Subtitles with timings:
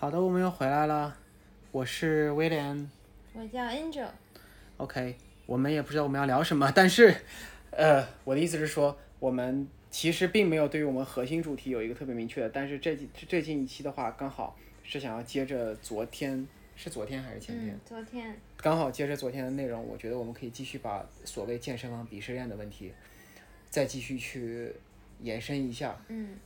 [0.00, 1.18] 好的，我们又回来了，
[1.72, 2.88] 我是威廉。
[3.34, 4.06] 我叫 Angel。
[4.76, 7.12] OK，我们也不知道我们要聊什么， 但是，
[7.72, 17.74] 呃，我的意思是说，我们其实并没有对于我们核心主题有一个特别明确的，但是这几最近一期的话，刚好是想要接着昨天，是昨天还是前天？
[17.74, 18.36] 嗯，昨天。
[18.56, 22.92] 刚好接着昨天的内容，我觉得我们可以继续把所谓健身房鄙视链的问题，
[23.68, 24.72] 再继续去
[25.22, 26.00] 延伸一下。
[26.06, 26.36] 嗯。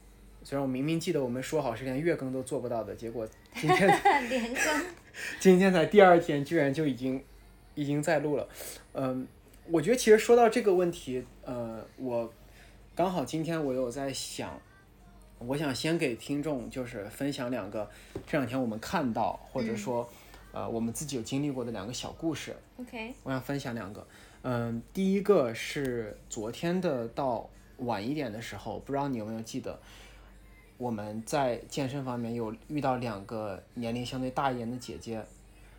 [0.44, 3.88] 虽然我明明记得我们说好是连月更都做不到的，结果 今天
[4.28, 4.84] 连更。
[5.38, 7.22] 今天才第二天，居然就已经
[7.74, 8.48] 已经在录了。
[8.94, 9.26] 嗯，
[9.70, 12.32] 我觉得其实说到这个问题，呃，我
[12.94, 14.58] 刚好今天我有在想，
[15.38, 17.88] 我想先给听众就是分享两个
[18.26, 20.08] 这两天我们看到或者说、
[20.52, 22.54] 呃我们自己有经历过的两个小故事。
[22.78, 23.14] OK。
[23.22, 24.06] 我想分享两个。
[24.42, 27.48] 嗯，第一个是昨天的到
[27.78, 29.78] 晚一点的时候，不知道你有没有记得，
[30.82, 35.24] 我们在健身房里面有遇到两个年龄相对大一点的姐姐，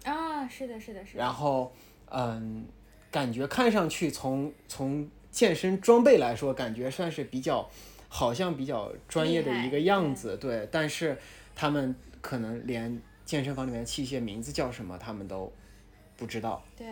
[0.05, 1.19] 啊，是的，是的，是的。
[1.19, 1.73] 然后
[2.09, 2.66] 嗯，
[3.11, 7.69] 感觉看上去从从健身装备来说，感觉算是比较
[8.08, 11.17] 好像比较专业的一个样子，对，但是
[11.53, 15.52] 他们可能连健身房里面的器械名字叫什么，他们都
[16.16, 16.64] 不知道。
[16.77, 16.88] 对。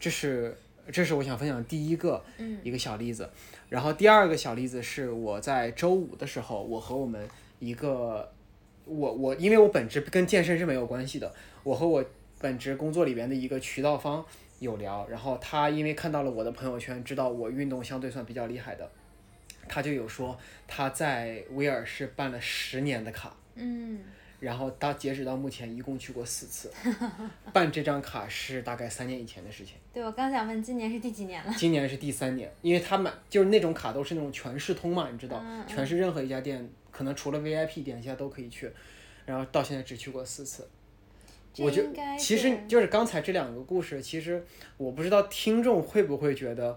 [0.00, 0.56] 这是
[0.92, 3.28] 这是我想分享第一个嗯一个小例子，
[3.68, 8.32] 然后第二个小例子是我在周五的时候，我和我们一个
[8.84, 12.04] 我我因为我本职跟健身是没有关系的，我和我
[12.40, 14.24] 本职工作里边的一个渠道方
[14.58, 18.90] 有聊，然后他因为看到了我的朋友圈，知道我运动相对算比较厉害的，
[19.68, 24.00] 他就有说他在威尔士办了十年的卡，嗯
[24.44, 26.70] 然后到截止到目前一共去过四次，
[27.52, 29.76] 办这张卡是大概三年以前的事情。
[29.92, 31.54] 对，我刚想问，今年是第几年了？
[31.56, 38.70] 今年是第三年，因为他买就是那种卡都是那种全市通嘛，你知道，全市任何一家店，可能除了 VIP 店家都可以去，
[39.24, 40.68] 然后到现在只去过四次。
[41.58, 41.82] 我就
[42.18, 44.44] 其实就是刚才这两个故事，其实
[44.76, 46.76] 我不知道听众会不会觉得，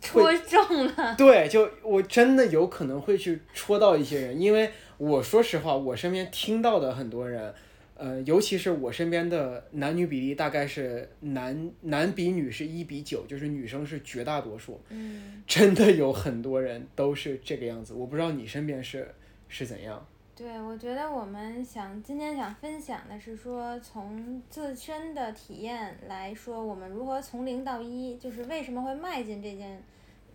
[0.00, 1.14] 戳中了。
[1.16, 7.54] 对，就我真的有可能会去戳到一些人，因为我说实话，我身边听到的很多人，
[7.94, 14.78] 呃，尤其是我身边的男女比例大概是男男比女是一比九，就是女生是绝大多数。
[14.90, 19.14] 嗯，真的有很多人都是这个样子，我不知道你身边是
[19.48, 20.06] 是怎样。
[20.36, 29.82] 对，我觉得我们想今天想分享的是说，从自身的体验来说，我们如何从零到一，就是为什么会迈进这件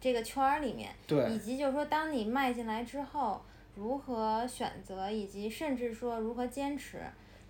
[0.01, 3.39] 这个圈儿里面，对以及就是说，当你迈进来之后，
[3.75, 6.99] 如何选择，以及甚至说如何坚持。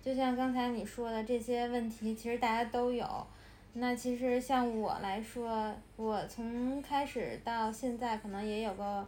[0.02, 3.26] 就像刚才你说的这些问题，其实大家都有。
[3.74, 9.06] 那其实像我来说，我从开始到现在可能也有个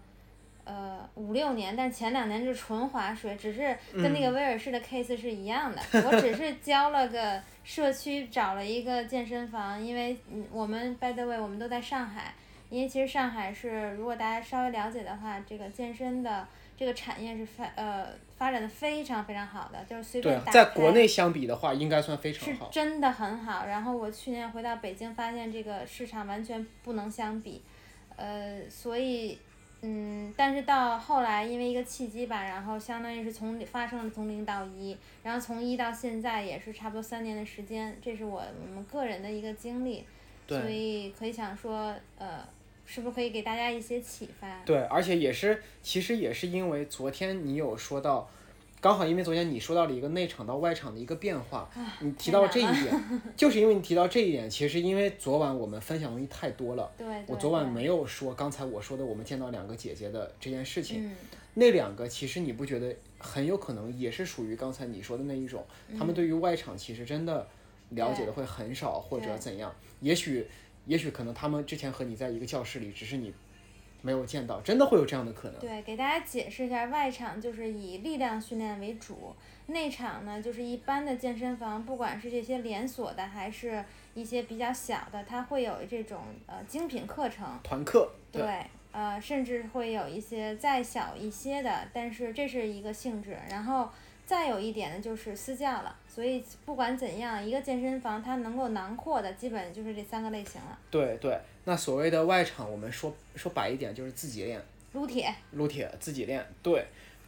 [0.65, 5.81] 呃五六年，但前两年就是纯划水，只是跟那个威尔士的 case 是一样的。
[6.03, 12.35] 我只是交了个社区，找了一个健身房，因为嗯我们 by the way 我们都在上海，
[12.69, 16.47] 因为其实上海是如果大家稍微了解的话，这个健身的
[16.79, 18.07] 这个产业是发呃
[18.37, 20.53] 发展的非常非常好的，就是随对便，打开。
[20.53, 22.69] 在国内相比的话，应该算非常是好。
[22.71, 23.67] 真的很好。
[23.67, 27.61] 然后我去年回到北京，发现这个市场完全不能相比，
[28.15, 29.37] 呃，所以，
[29.83, 40.05] 嗯，但是到后来因为一个契机吧，然后相当于是从发生了从零到一，然后从一到现在也是差不多三年的时间，这是我我们个人的一个经历，
[40.47, 42.47] 所以可以想说，呃，
[42.91, 44.63] 是不是可以给大家一些启发？
[44.65, 48.27] 对，而且也是，其实也是因为昨天你有说到，
[48.81, 51.69] 刚好因为昨天你说到了一个内场到外场的一个变化，
[52.01, 53.05] 你提到了这一点，
[53.37, 61.17] 就是因为你提到这一点，其实因为昨晚我们分享东西太多了，对对我昨晚没有说刚才我说的我们见到两个姐姐的这件事情，嗯
[61.55, 65.63] 那两个其实你不觉得很有可能也是属于刚才你说的那一种，
[65.99, 67.47] 他们对于外场其实真的
[67.91, 70.47] 了解的会很少或者怎样，也许
[70.89, 73.33] 也许可能他们之前和你在一个教室里，只是你
[74.03, 75.61] 没有见到，真的会有这样的可能。
[75.61, 79.35] 对，给大家解释一下，外场就是以力量训练为主，
[79.67, 83.85] 内场呢就是一般的健身房，不管是这些连锁的，还是
[84.15, 93.91] 一些比较小的，它会有这种呃精品课程，团课，对，呃，甚至会有一些再小一些的，但是这是一个性质，然后
[94.25, 101.39] 再有一点呢就是私教了，所以不管怎样，一个健身房它能够囊括的，基本就是这三个类型了，对对。
[101.63, 104.61] 那所谓的外场，我们说说白一点，就是自己练，
[104.95, 106.45] 撸铁，撸铁自己练。
[106.61, 106.85] 对，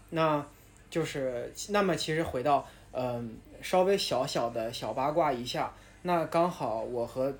[0.09, 0.45] 那
[0.91, 5.73] 就是那么其实回到嗯、稍微小小的小八卦一下，
[6.03, 7.33] 那刚好我和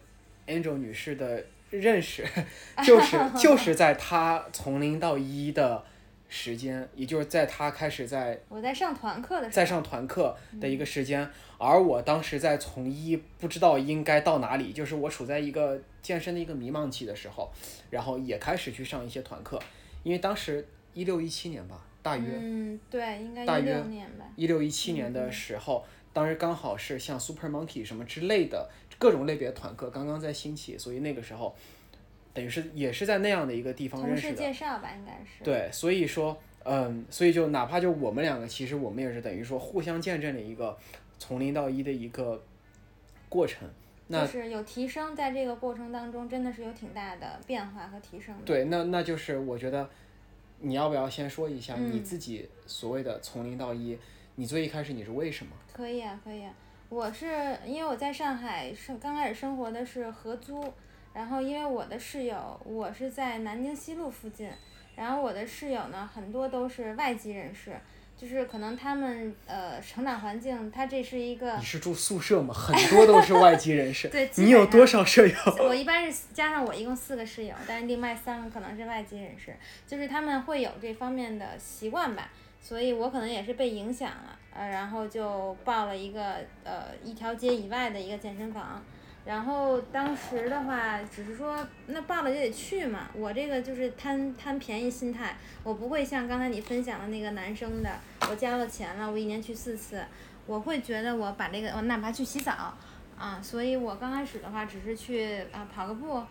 [0.47, 2.25] Angel 女士的认识，
[2.87, 5.85] 就是 就是在她从零到一的
[6.33, 11.29] 时间，也就是在他开始在我在上团课的时候，在上团课的一个时间，
[11.59, 17.51] 而我当时在从医，不知道应该到哪里，就是我处在一个健身的一个迷茫期的时候，
[17.91, 19.61] 然后也开始去上一些团课，
[20.05, 24.25] 因为当时一六一七年吧，大约嗯，对，应该一六年吧。
[24.37, 31.57] 一六一七年的时候，当时刚好是像 Super Monkey 什么之类的各种类别的团课刚刚在兴起，所以那个时候，
[32.33, 34.37] 等于是也是在那样的一个地方同事认识的。
[34.37, 35.43] 介绍吧，应该是。
[35.43, 40.77] 对，所以说，嗯，所以就哪怕就我们两个，其实我们也是等于说互相见证了一个
[41.19, 42.43] 从零到一的一个
[43.29, 43.69] 过程。
[44.13, 48.43] 那就是有提升，在这个过程当中，真的是有挺大的变化和提升的。
[48.45, 49.89] 对，那那就是我觉得，
[50.59, 53.97] 你要不要先说一下嗯你自己所谓的从零到一？
[54.35, 55.53] 你最一开始你是为什么？
[55.73, 56.53] 可以啊，可以啊。
[56.89, 57.27] 我是
[57.65, 60.61] 因为我在上海是刚开始生活的是合租，
[61.13, 64.51] 然后因为我的室友，我是在南京西路附近，
[64.97, 67.77] 然后我的室友呢很多都是外籍人士，
[68.17, 72.55] 就是可能他们呃成长环境，他这是一个你是住宿舍吗？
[72.55, 74.09] 很多都是外籍人士。
[74.09, 75.35] 对，你有多少舍友？
[75.59, 79.57] 我一般是加上我一共四个室友，但是另外三个可能是外籍人士，
[79.87, 82.31] 就是他们会有这方面的习惯吧，
[82.63, 88.83] 所以我可能也是被影响了，呃，然后就报了一个呃一条街以外的一个健身房，
[89.25, 97.91] 然后当时的话只是说那报了就得去嘛，我这个就是贪贪便宜心态，我不会像刚才你分享的那个男生的，
[98.29, 100.05] 我交了钱了，我一年去四次，
[100.47, 102.75] 我会觉得我把这个我哪怕去洗澡。
[103.19, 106.23] 啊，所以我刚开始的话只是去啊跑个步，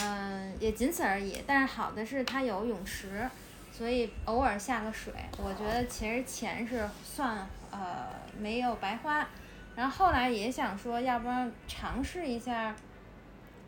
[0.00, 1.40] 嗯、也仅此而已。
[1.46, 3.30] 但是好的是它有泳池，
[3.72, 8.08] 所以偶尔下个水，我觉得其实钱是算呃
[8.40, 9.28] 没有白花。
[9.76, 12.74] 然后后来也想说，要不然尝试一下，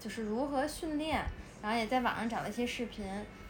[0.00, 1.22] 就是如何训练，
[1.62, 3.05] 然后也在网上找了一些视频，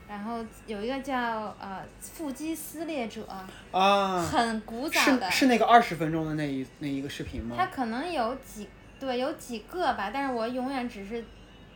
[0.08, 3.24] 然后有一个叫呃腹肌撕裂者，
[3.70, 7.54] 啊，很古早的，是是那个二十分钟的那一那一个视频吗？
[7.56, 8.68] 它可能有几
[8.98, 11.24] 对有几个吧，但是我永远只是，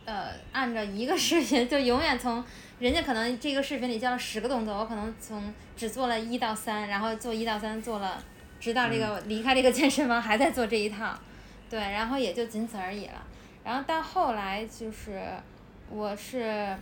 [0.03, 2.43] 呃，按照一个视频就永远从
[2.79, 8.21] 人家可能这个视频里教了十个动作，我可能从只做了一到三，然后做一到三做了，
[8.63, 11.13] 直到这个离开这个健身房还在做这一套，
[11.69, 13.21] 对，然后也就仅此而已了。
[13.65, 15.21] 然后到后来就是
[15.89, 16.77] 我是。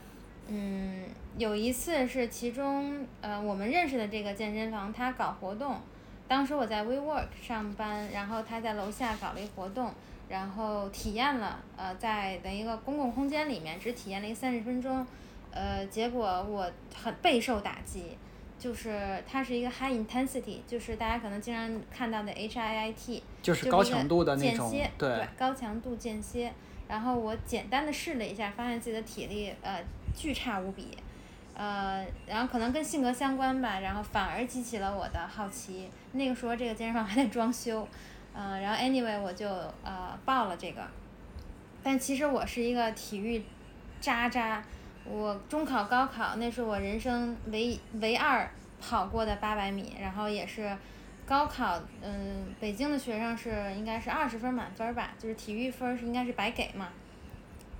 [0.54, 1.06] 嗯，
[1.38, 5.80] 有一次是其中呃我们认识的这个健身房，他搞活动，
[6.28, 9.94] 当时我在 WeWork 上班，然后他在楼下搞了一活动，
[10.28, 15.06] 然后体验了，呃，在的一个公共空间里面只体验了一三十分钟，
[15.52, 16.70] 呃，结果我
[17.02, 18.18] 很备受打击，
[18.62, 26.54] 就是它是一个 high intensity，就是大家可能经常看到的 HIIT，就是高强度的那种间歇，，对，高强度间歇。
[26.88, 29.84] 然后我简单的试了一下，发现自己的体力呃
[30.16, 30.96] 巨差无比，
[31.56, 35.90] 呃，然后可能跟性格相关吧，然后反而激起了我的好奇。
[36.12, 37.88] 那个时候这个健身房还在装修，
[38.32, 39.50] 呃，然后 anyway 我就
[39.84, 40.86] 呃报了这个，
[41.82, 43.42] 但其实我是一个体育
[44.00, 44.64] 渣渣，
[45.06, 48.50] 我中考、高考那是我人生唯唯二
[48.80, 50.76] 跑过的八百米，然后也是
[51.26, 56.90] 高考，嗯，北京的学生是应该是二十分满分吧，就是体育分儿是应该是白给嘛，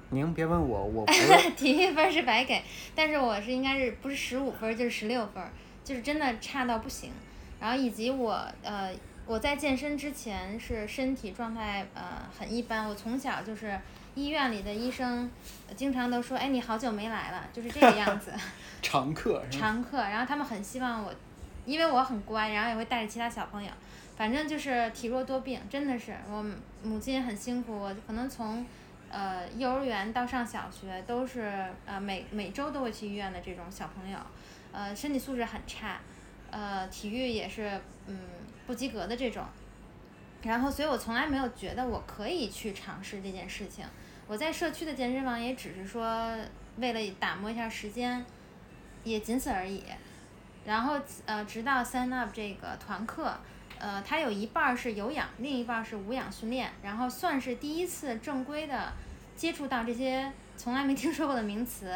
[0.10, 1.06] 您别问我，我
[1.58, 2.62] 体育分儿是白给，
[2.96, 5.50] 但是我是应该是不是十五分儿就是十六分儿，
[5.84, 7.12] 就是真的差到不行。
[7.60, 8.92] 然后以及我呃
[9.26, 13.80] 我在健身之前是身体状态呃很一般，我从小就是
[14.16, 15.30] 医院里的医生
[15.68, 18.34] 呃经常都说，哎你好久没来了，就是这个样子。
[18.82, 21.14] 常客，常客，然后他们很希望我，
[21.66, 23.70] 因为我很乖，然后也会带着其他小朋友，
[24.18, 26.44] 反正就是体弱多病，真的是我
[26.84, 28.66] 母亲很辛苦，我可能从
[29.12, 34.18] 呃幼儿园到上小学都是呃每每周都会去医院的这种小朋友，
[34.72, 36.00] 呃身体素质很差，
[36.50, 38.18] 呃体育也是嗯
[38.66, 39.46] 不及格的这种，
[40.42, 43.86] 然后所以我从来没有觉得我可以去尝试这件事情，
[44.32, 46.34] 我在社区的健身房也只是说
[46.78, 48.26] 为了打磨一下时间。
[49.04, 49.84] 也仅此而已。
[50.64, 50.96] 然后
[51.26, 53.36] 呃，直到 Sign Up 这个团课，
[53.80, 58.94] 呃，它有一半是有氧，另一半是无氧训练，然后算是第一次正规的
[59.36, 61.92] 接触到这些从来没听说过的名词，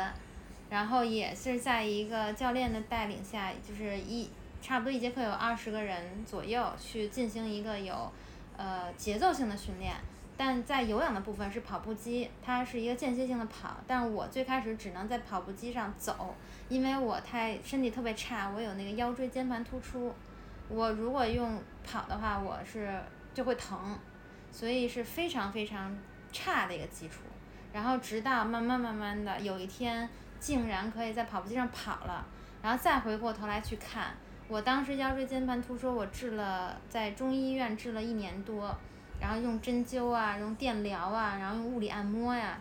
[0.68, 4.28] 然后也是在一个教练的带领下，就是一
[4.60, 8.12] 差不多一节课有二十个人左右去进行一个有
[8.58, 9.94] 呃节奏性的训练。
[10.38, 16.36] 但在有氧的部分是跑步机，它是一个间歇性的跑，但我最开始只能在跑步机上走，
[16.68, 20.14] 因为我太身体特别差，我有那个腰椎间盘突出，
[20.68, 23.00] 我如果用跑的话，我是
[23.34, 23.98] 就会疼，
[24.52, 25.96] 所以是非常非常
[26.32, 27.22] 差的一个基础。
[27.72, 32.26] 然后直到慢慢慢慢的有一天，竟然可以在跑步机上跑了，
[32.62, 34.16] 然后再回过头来去看，
[34.48, 38.74] 我当时腰椎间盘突出，我治了在中医院治了一年多，
[39.20, 42.60] 然后用针灸啊，用电疗啊，然后用物理按摩呀，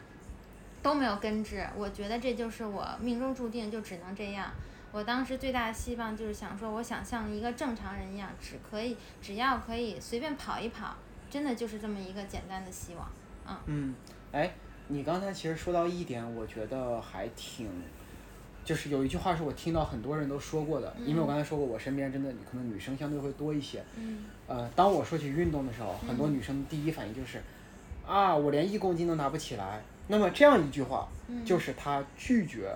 [0.82, 1.66] 都没有根治。
[1.76, 4.50] 我觉得这就是我命中注定就只能这样。
[4.92, 10.94] 我当时最大的希望就是想说，我想像一个正常人一样，只可以只要可以随便跑一跑，
[11.28, 13.11] 真的就是这么一个简单的希望。
[13.46, 13.94] 嗯嗯，
[14.30, 14.54] 哎，
[14.87, 17.68] 你刚才其实说到一点，我觉得还挺，
[18.64, 23.84] 就是有一句话是我听到很多人都说过的，因为我刚才说过，我身边真的可能女生相对会多一些。
[23.99, 27.41] 嗯呃，当我说起运动的时候，很多女生第一反应就是，
[28.07, 29.81] 啊，我连一公斤都拿不起来。
[30.09, 32.71] 那么这样一句话，嗯，就是她拒绝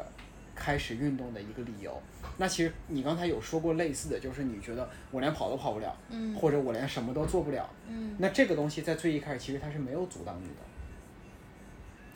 [0.55, 2.01] 开始运动的一个理由。
[2.39, 7.69] 那其实你刚才有说过类似的，就是你觉得我连跑都跑不了，嗯或者我连什么都做不了。
[7.87, 8.17] 嗯。
[8.19, 10.55] 那这个东西在最一开始其实它是没有阻挡你的。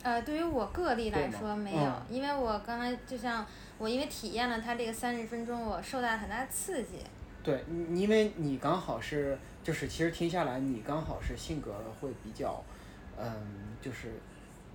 [0.01, 3.45] 呃，对于我个例来说没有，嗯因为我刚才就像
[3.77, 6.97] 我因为体验了它这个三十分钟，我受到了很大的刺激。
[7.43, 12.63] 对，你因为你刚好是，就是其实听下来，你刚好是性格会比较，
[13.17, 13.35] 嗯，
[13.81, 14.13] 就是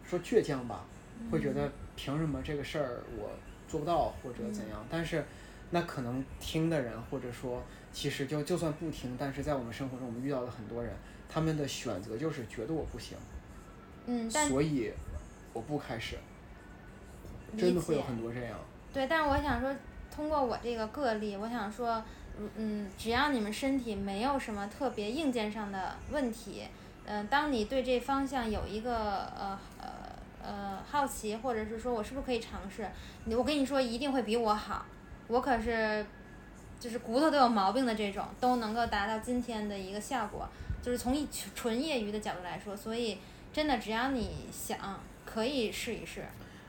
[0.04, 0.84] 说倔强吧，
[1.30, 3.30] 会觉得凭什么这个事儿我
[3.66, 4.84] 做不到或者怎样？
[4.90, 5.24] 但是，
[5.70, 10.92] 那可能听的人或者说，其实就就算不听，但是在我们生活中我们遇到的很多人，
[11.28, 13.16] 他们的选择就是觉得我不行，
[14.06, 14.92] 嗯，但所以
[15.54, 16.16] 我不开始，
[17.56, 18.58] 真的会有很多这样。
[18.92, 19.74] 对，但是我想说，
[20.14, 22.02] 通过我这个个例，我想说，
[22.38, 26.62] 嗯嗯，只要你们身体没有什么特别硬件上的问题，
[27.06, 29.88] 嗯、当你对这方向有一个呃呃
[30.42, 32.88] 呃好奇，或者是说我是不是可以尝试，
[33.24, 34.86] 你我跟你说一定会比我好，
[35.26, 36.06] 我可是
[36.78, 40.48] 就是骨头都有毛病的这种，都能够达到今天的一个效果，
[40.80, 43.18] 就是从一纯业余的角度来说，所以
[43.52, 46.24] 真的只要你想，可以试一试。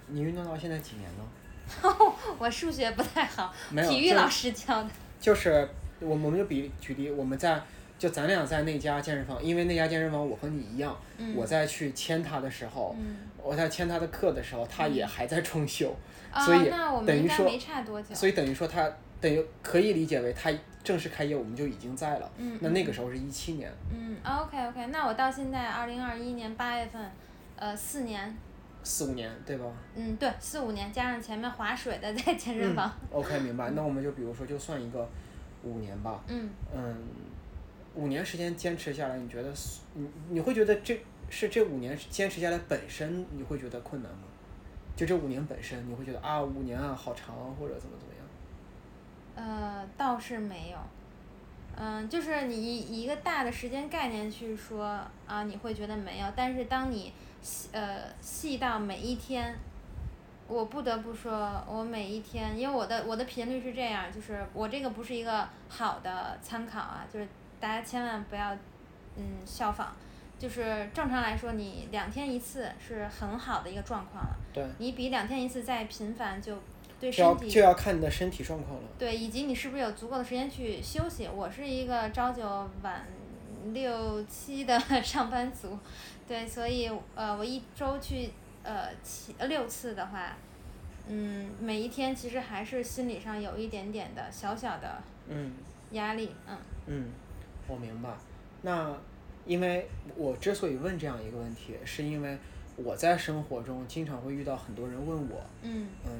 [0.07, 2.15] 你运动到现在几年了？
[2.39, 3.53] 我数学不太好，
[3.88, 4.89] 体育老师教的。
[5.19, 5.67] 就是
[5.99, 7.61] 我们我们就比举例，我们在
[7.97, 11.35] 就咱俩在那家健身房，因为那家健身房我和你一样，嗯。
[11.35, 15.93] 我在去签他的时候，嗯，我在签他的课的时候，他也还在装修，
[16.31, 18.15] 啊、所以那我等于说们应该没差多久。
[18.15, 20.49] 所以等于说他等于可以理解为他
[20.81, 22.31] 正式开业我们就已经在了。
[22.38, 27.11] 嗯，那那个时候是一七年，嗯，OK OK，那我到现在二零二一年八月份，
[27.57, 28.33] 呃，四年，
[28.89, 29.65] 四五年对吧？
[29.96, 33.69] 嗯，对，四五年加上前面划水的在健身房，OK，明白。
[33.72, 35.08] 那我们就比如说就算一个
[35.63, 36.98] 五年吧，嗯嗯，
[37.93, 39.53] 五年时间坚持下来，你觉得
[39.93, 44.24] 你你会觉得这是这五年坚持下来本身你会觉得困难吗？
[44.96, 48.25] 就这五年本身，你会觉得啊五年啊好长或者怎么怎么样？
[49.36, 50.77] 呃，倒是没有。
[51.77, 59.55] 嗯，就是你以一个大的时间概念去说啊，你会觉得没有，但是当你细呃细到每一天，
[60.48, 67.27] 我不得不说，我每一天，因为我的我的频率是这样，就是我这个不是一个好的参考啊，就是
[67.60, 68.53] 大家千万不要
[69.15, 69.88] 嗯效仿，
[70.38, 76.58] 就是正常来说，你两天一次是很好的一个状况了，对，你比两天一次再频繁就
[77.00, 78.84] 对身体就要看你的身体状况了。
[78.98, 81.27] 对，以及你是不是有足够的时间去休息？
[81.27, 83.05] 我是一个朝九晚
[83.74, 85.77] 六七的 上班族，
[86.29, 88.29] 对，所以呃，我一周去
[88.62, 90.38] 呃七呃六次的话，
[91.07, 95.53] 嗯，每一天其实还是心理上有一点点的小小的嗯
[95.93, 96.55] 压力，嗯
[96.86, 97.07] 嗯，
[97.67, 98.12] 我明白。
[98.62, 98.95] 那
[99.48, 102.38] 因为我之所以问这样一个问题，是因为
[102.75, 106.12] 我在生活中经常会遇到很多人问我，嗯嗯，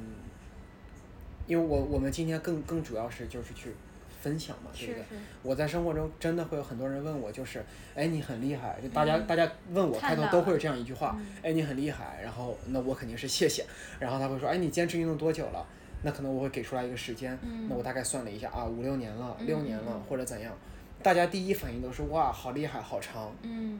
[1.45, 3.75] 因为我我们今天更更主要是就是去
[4.21, 5.01] 分享嘛，对不对？
[5.01, 7.63] 是是，我在生活中真的会有很多人问我，就是，
[7.95, 9.27] 哎，你很厉害，就大家、嗯。
[9.27, 13.65] 大家问我开头都会有这样一句话，嗯哎，你很厉害，然后那我肯定是谢谢，
[13.99, 15.65] 然后他会说，哎，你坚持运动多久了？
[16.01, 17.67] 那可能我会给出来一个时间，嗯。
[17.69, 19.45] 那我大概算了一下啊，五六年了，嗯。
[19.45, 20.53] 六年了嗯或者怎样，
[21.01, 23.79] 大家第一反应都是哇，好厉害，好长，嗯。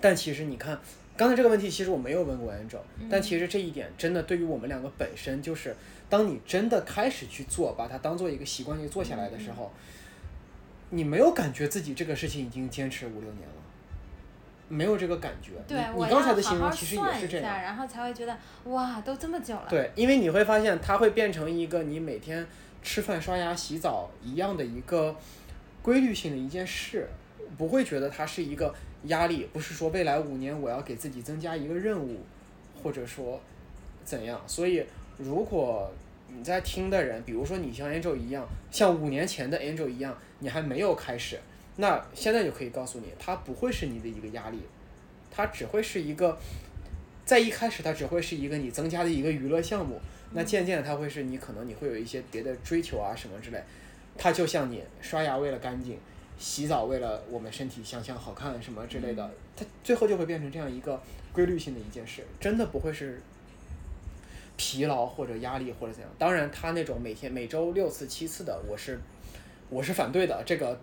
[0.00, 0.78] 但其实你看，
[1.16, 3.06] 刚才这个问题其实我没有问过 Angel，嗯。
[3.08, 5.76] 但其实这一点真的对于我们两个本身就是，
[6.12, 9.72] 当你真的开始去做，把它当做一个习惯去做下来的时候，
[10.90, 13.54] 你没有感觉自己这个事情已经坚持五六年了，
[14.68, 15.52] 没有这个感觉。
[15.66, 17.62] 对，你刚才的形容其实也是这样。
[17.62, 22.46] 然后才会觉得哇，都这么久了，对，因为你会发现它会变成一个你每天
[22.82, 25.16] 吃饭、刷牙、洗澡一样的一个
[25.80, 27.08] 规律性的一件事，
[27.56, 32.20] 不会觉得它是一个压力，不是说未来五年我要给自己增加一个任务，
[32.82, 33.40] 或者说
[34.04, 34.38] 怎样。
[34.46, 34.84] 所以，
[35.22, 35.90] 如果
[36.28, 41.38] 你在听的人，比如说你像 Angel 一样，像五年前的 Angel 一样，你还没有开始，
[41.76, 44.58] 那现在就可以告诉你，它不会是你的一个压力，
[45.30, 46.38] 它只会是一个。
[47.24, 50.00] 在一开始，它只会是一个你增加的一个娱乐项目，
[50.32, 53.62] 那渐渐的它会是你可能你会有一些别的追求啊什么之类，
[54.18, 55.96] 它就像你刷牙为了干净，
[56.36, 61.00] 洗澡为了我们身体想象好看什么之类的，它最后就会变成这样一个
[61.32, 63.22] 规律性的一件事，真的不会是
[64.56, 66.10] 疲劳或者压力或者怎样。
[66.18, 69.00] 当然，他那种每天每周六次七次的，我是
[69.68, 70.78] 我是反对的，这个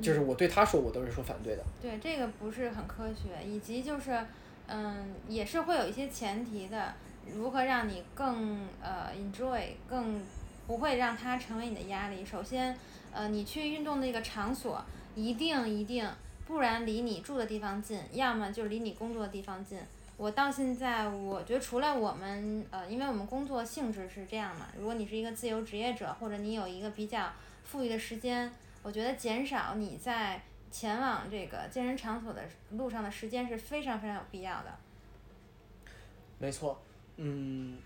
[0.00, 1.64] 就是我对他说我都是说反对的。
[1.80, 4.18] 对，这个不是很科学，以及就是，
[4.66, 6.94] 嗯，也是会有一些前提的，
[7.34, 10.20] 如何让你更呃 enjoy，更
[10.66, 12.24] 不会让它成为你的压力。
[12.24, 12.76] 首先，
[13.12, 16.08] 呃，你去运动的一个场所，一定一定，
[16.46, 19.78] 不然离你住的地方近，要么就离你工作的地方近。
[20.16, 27.32] 我到现在，我觉得除了我们，呃，因为我们工作性质是这样嘛，如果你是一个自由职业者，或者你有一个比较
[27.64, 28.52] 富裕的时间，
[28.82, 30.40] 我觉得减少你在
[30.70, 34.76] 前往这个健身场所的路上的时间是非常非常有必要的。
[36.38, 36.80] 没错，
[37.16, 37.78] 嗯，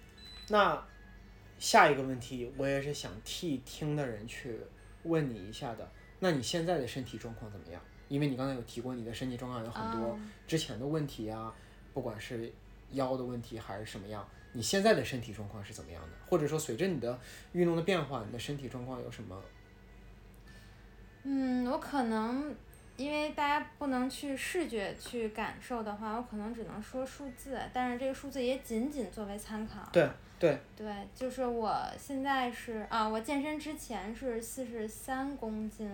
[0.49, 0.83] 那
[1.59, 4.59] 下一个问题我也是想替听的人去
[5.05, 5.91] 问你一下的。
[6.21, 7.81] 那你现在的身体状况怎么样？
[8.09, 11.55] 因为你刚才有提过你的身体状况有很多嗯之前的问题啊，
[11.93, 12.53] 不管是
[12.93, 16.09] 腰的问题还是什么样，你现在的身体状况是怎么样的？
[16.29, 17.19] 或者说随着你的
[17.53, 19.41] 运动的变化，你的身体状况有什么？
[21.25, 22.55] 嗯，我可能
[22.97, 29.89] 因为大家不能去视觉去感受的话，我可能只能说数字，但是这个数字也仅仅作为参考。
[29.93, 35.91] 对对，对，就是我现在是啊，我健身之前是四十三公斤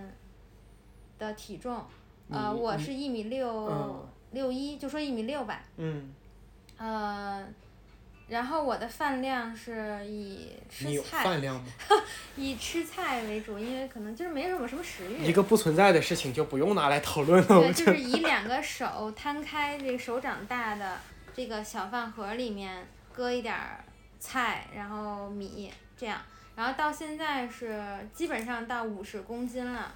[1.18, 1.84] 的体重，
[2.30, 6.12] 呃，我是一米六嗯六一，就说一米六吧，嗯，
[6.76, 7.46] 呃，
[8.28, 11.66] 然后我的饭量是以吃菜饭量吗？
[12.36, 15.24] 以吃菜为主，因为可能就是没什么什么食欲。
[15.24, 20.98] 一个不存在的事情就不用拿来讨论了，对，就是以两个手摊开这个手掌大的
[21.34, 23.84] 这个小饭盒里面搁一点儿
[24.18, 26.20] 菜，然后米这样，
[26.56, 29.94] 然后到现在是基本上到五十公斤了。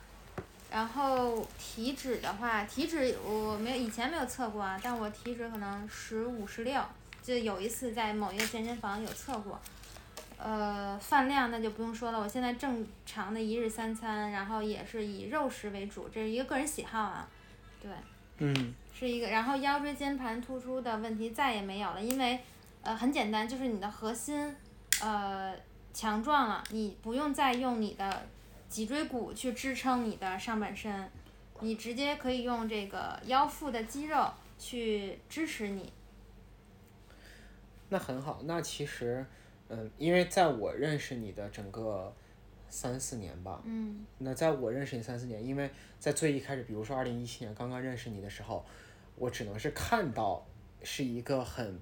[0.71, 6.83] 然后体脂的话，体脂我没有以前没有测过啊，但我体脂可能十五十六，
[7.23, 9.59] 就有一次在某一个健身房有测过。
[10.37, 17.29] 呃，饭量那就不用说了，我现在正常的一日三餐，然后也是以肉食为主，这是一个个人喜好啊。
[17.83, 17.91] 对，
[18.39, 22.39] 嗯是一个，然后腰椎间盘突出的问题再也没有了，因为
[22.83, 24.55] 呃很简单，就是你的核心
[25.01, 25.55] 呃
[25.93, 28.27] 强壮了，你不用再用你的
[28.69, 31.11] 脊椎骨去支撑你的上半身，
[31.61, 35.93] 你直接可以用这个腰腹的肌肉去支持你。
[37.89, 39.25] 那很好，那其实，
[39.69, 42.13] 嗯，因为在我认识你的整个
[42.69, 48.63] 三四年吧，嗯那在我认识你三四年，因为在最一开始，比如说二零一七年刚刚认识你的时候，
[49.17, 50.47] 我只能是看到
[50.83, 51.81] 是一个很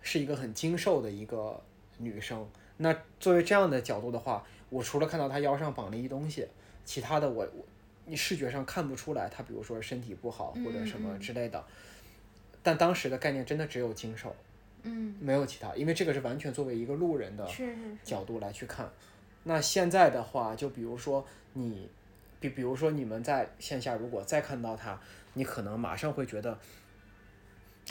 [0.00, 1.62] 是一个很精瘦的一个
[1.98, 2.48] 女生。
[2.78, 6.48] 那作为这样的角度的话，我除了看到他腰上绑了一东西，
[6.82, 7.64] 其他的我我
[8.06, 11.62] 你视觉上看不出来他，比如说身体不好或者什么之类的。
[12.62, 14.34] 但当时的概念真的只有经手，
[14.84, 17.46] 嗯，没有其他，因为这个是完全作为一个路人的
[18.02, 18.90] 角度来去看。
[19.44, 21.90] 那现在的话，就比如说你，
[22.40, 24.98] 比比如说你们在线下如果再看到他，
[25.34, 26.58] 你可能马上会觉得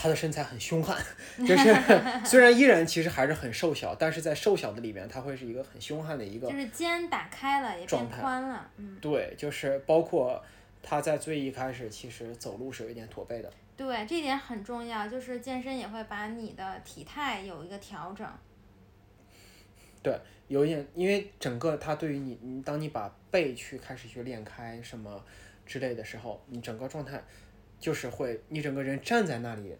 [0.01, 0.97] 他的身材很凶悍，
[1.45, 1.75] 就是
[2.25, 10.43] 虽然依然其实还是很瘦小，但是在瘦小的里面，他会是一个很凶悍的一个就是肩打开了，也变宽了，嗯，对，就是包括
[10.81, 13.53] 他在最一开始其实走路是有一点驼背的。
[13.77, 18.27] 对，这点很重要，就是健身也会把你的体态有一个调整。
[20.01, 25.23] 对有一点，因为整个他对于你，你当你把背去开始去练开什么
[25.63, 27.23] 之类的时候，你整个状态
[27.79, 29.75] 就是会，你整个人站在那里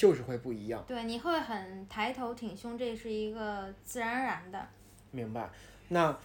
[0.00, 4.66] 就是会不一样，对，你会很抬头挺胸，这是一个自然而然的。
[5.10, 5.50] 明白？
[5.88, 6.18] 那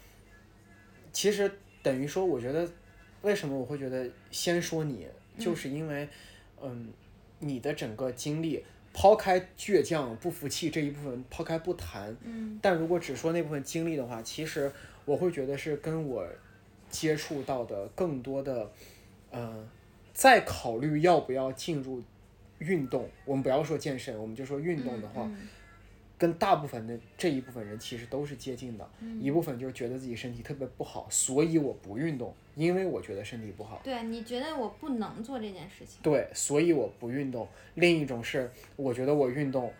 [1.11, 1.51] 其实
[1.83, 2.65] 等于说，我觉得
[3.21, 5.05] 为什么我会觉得先说你，
[5.37, 6.07] 就是因为，
[6.61, 6.87] 嗯，
[7.39, 14.71] 你的整个经历，抛开倔强、不服气这一部分，抛开不谈，嗯但如果只说那部分经历的话，其实
[15.03, 16.25] 我会觉得是跟我
[16.89, 18.71] 接触到的更多的，
[19.31, 19.67] 呃，
[20.13, 22.01] 在考虑要不要进入
[22.59, 25.47] 运动，我们不要说健身，我们就说运动的话，嗯
[26.17, 28.89] 跟大部分的这一部分人其实都是接近的。
[29.01, 33.81] 嗯一部分就是觉得自己身体特别不好，所以我不运动，因为我觉得身体不好。
[33.83, 35.99] 对，你觉得我不能做这件事情。
[36.01, 37.45] 对，所以我不运动。
[37.73, 39.73] 另一种是，我觉得我运动，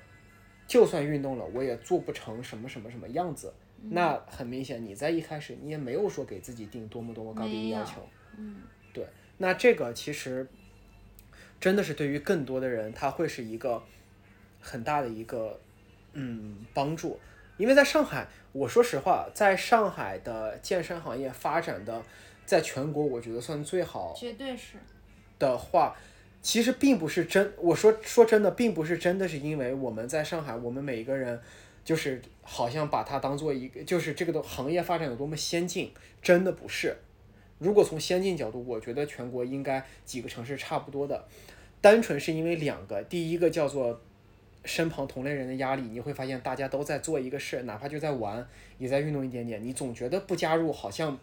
[0.68, 3.54] 就算运动了，我也做不成什么什么什么样子。
[3.82, 8.02] 嗯那很明显，你在一开始你也没有说给自己定多么多么高的一个要求。
[8.38, 8.58] 嗯，
[8.92, 9.08] 对，
[9.38, 10.46] 那这个其实
[11.60, 13.82] 真的是对于更多的人，他会是一个
[14.62, 15.60] 很大的一个
[16.14, 17.20] 嗯帮助。
[17.58, 22.04] 因为在上海，我说实话，在上海的健身行业发展的，
[22.46, 24.74] 在全国我觉得算最好绝对是。
[25.40, 25.96] 的话，
[26.42, 31.40] 其实并不是真，我说说真的，并不是真的是因为我们在上海，我们每一个人
[31.84, 36.96] 就是好像把它当做一个，就是这个的行业发展有多么先进，真的不是。
[37.58, 41.26] 如果从先进角度，我觉得全国应该几个城市差不多的，
[41.82, 44.02] 单纯是因为两个，第一个叫做
[44.66, 48.46] 身旁同类人的压力，你会发现大家都在做一个事，哪怕就在玩，
[48.78, 51.18] 也在运动一点点，你总觉得不加入好像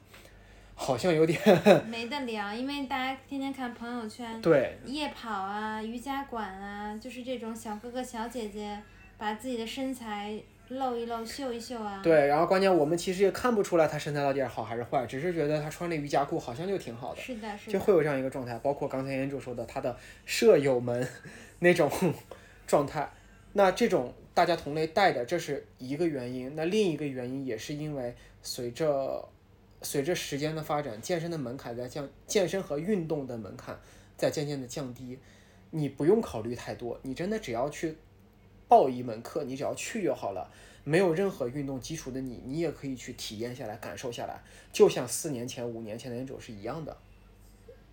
[0.75, 1.39] 好像有点
[1.87, 4.79] 没得聊，因为大家天天看朋友圈，对。
[4.87, 8.81] 夜跑啊、瑜伽馆啊，就是这种小哥哥小姐姐
[9.19, 12.01] 把自己的身材露一露、秀一秀啊。
[12.03, 17.21] 对，然后关键我们其实也看不出来他身材到底是好还是坏，只是觉得他穿了瑜伽裤好像就挺好的。
[17.21, 17.73] 是的，是的。
[17.73, 21.07] 就会有这样一个状态，包括刚才严主说的他的舍友们
[21.59, 21.91] 那种
[22.67, 23.11] 状态，
[23.53, 26.55] 那这种大家同类带的，这是一个原因。
[26.57, 29.29] 那另一个原因也是因为随着
[29.83, 33.79] 随着时间的发展，健身的门槛在降，健身和运动的门槛
[34.17, 35.19] 在渐渐的降低。
[35.75, 37.97] 你不用考虑太多，你真的只要去
[38.73, 40.51] 报一门课，你只要去就好了。
[40.83, 44.41] 没有任何运动基础的你，你也可以去体验下来、感受下来，
[44.73, 46.97] 就像四年前、五年前的那种是一样的。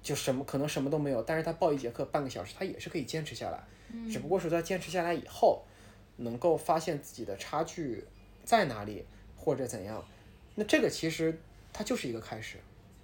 [0.02, 3.62] 就什么可能什么都没有，但是他报一节课半个小时，他也是可以坚持下来。
[4.10, 5.66] 只不过是在坚持下来以后，
[6.16, 8.06] 能够发现自己的差距
[8.46, 9.04] 在哪里
[9.36, 10.02] 或者怎样。
[10.56, 11.38] 那这个其实
[11.74, 12.56] 它就是一个开始。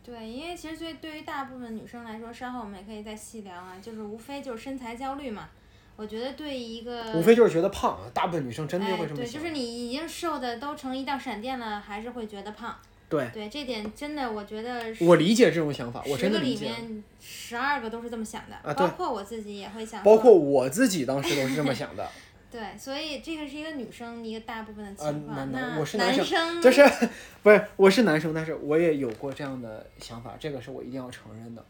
[0.01, 5.49] 对，因为其实对对于大部分女生来说，稍后我们也可以再细聊啊，就是无非就是身材焦虑嘛。
[5.97, 12.75] 我觉得对一个无非就是觉得胖，大部分女生真的会这么对，就是你已经瘦的都成一道闪电了，还是会觉得胖。
[13.07, 16.65] 对，对，这点真的我觉得是我理解这种想法，我十个里真的理解。
[16.65, 20.03] 面十二个都是这么想的，啊包括我自己也会想。
[20.03, 22.09] 包括我自己当时都是这么想的，
[22.51, 25.37] 对，所以这个是一个女生一个大部分的呃情况。
[25.37, 26.83] 男男那我是男生生就是
[27.43, 31.63] 不是我是男生，但是我也有过这样的想法，这个是我一定要承认的。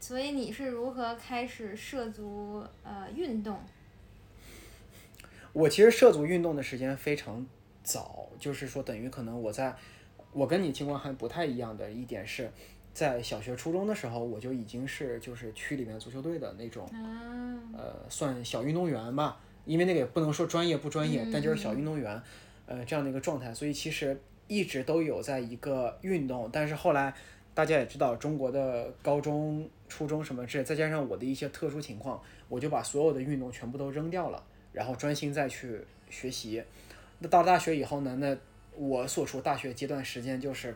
[0.00, 3.58] 所以你是如何开始涉足呃运动？
[5.52, 7.44] 我其实涉足运动的时间非常
[7.82, 9.74] 早，就是说等于可能我在，
[10.32, 12.50] 我跟你情况还不太一样的一点是，
[12.94, 22.22] 在小学初中的时候我就已经是就是区里面足球队的那种，啊，呃，算小运动员吧，因为那个也不能说专业不专业，但就是小运动员，
[22.66, 27.12] 呃，这样的一个状态，所以其实一直都有在一个运动，但是后来
[27.58, 34.40] 大家也知道中国的高中、初中什么这，再加上我的一些特殊情况，我就把所有的运动全部都扔掉了，
[34.72, 36.62] 然后专心再去学习。
[37.18, 38.38] 那到大学以后呢，那
[38.76, 40.72] 我所处大学阶段时间就是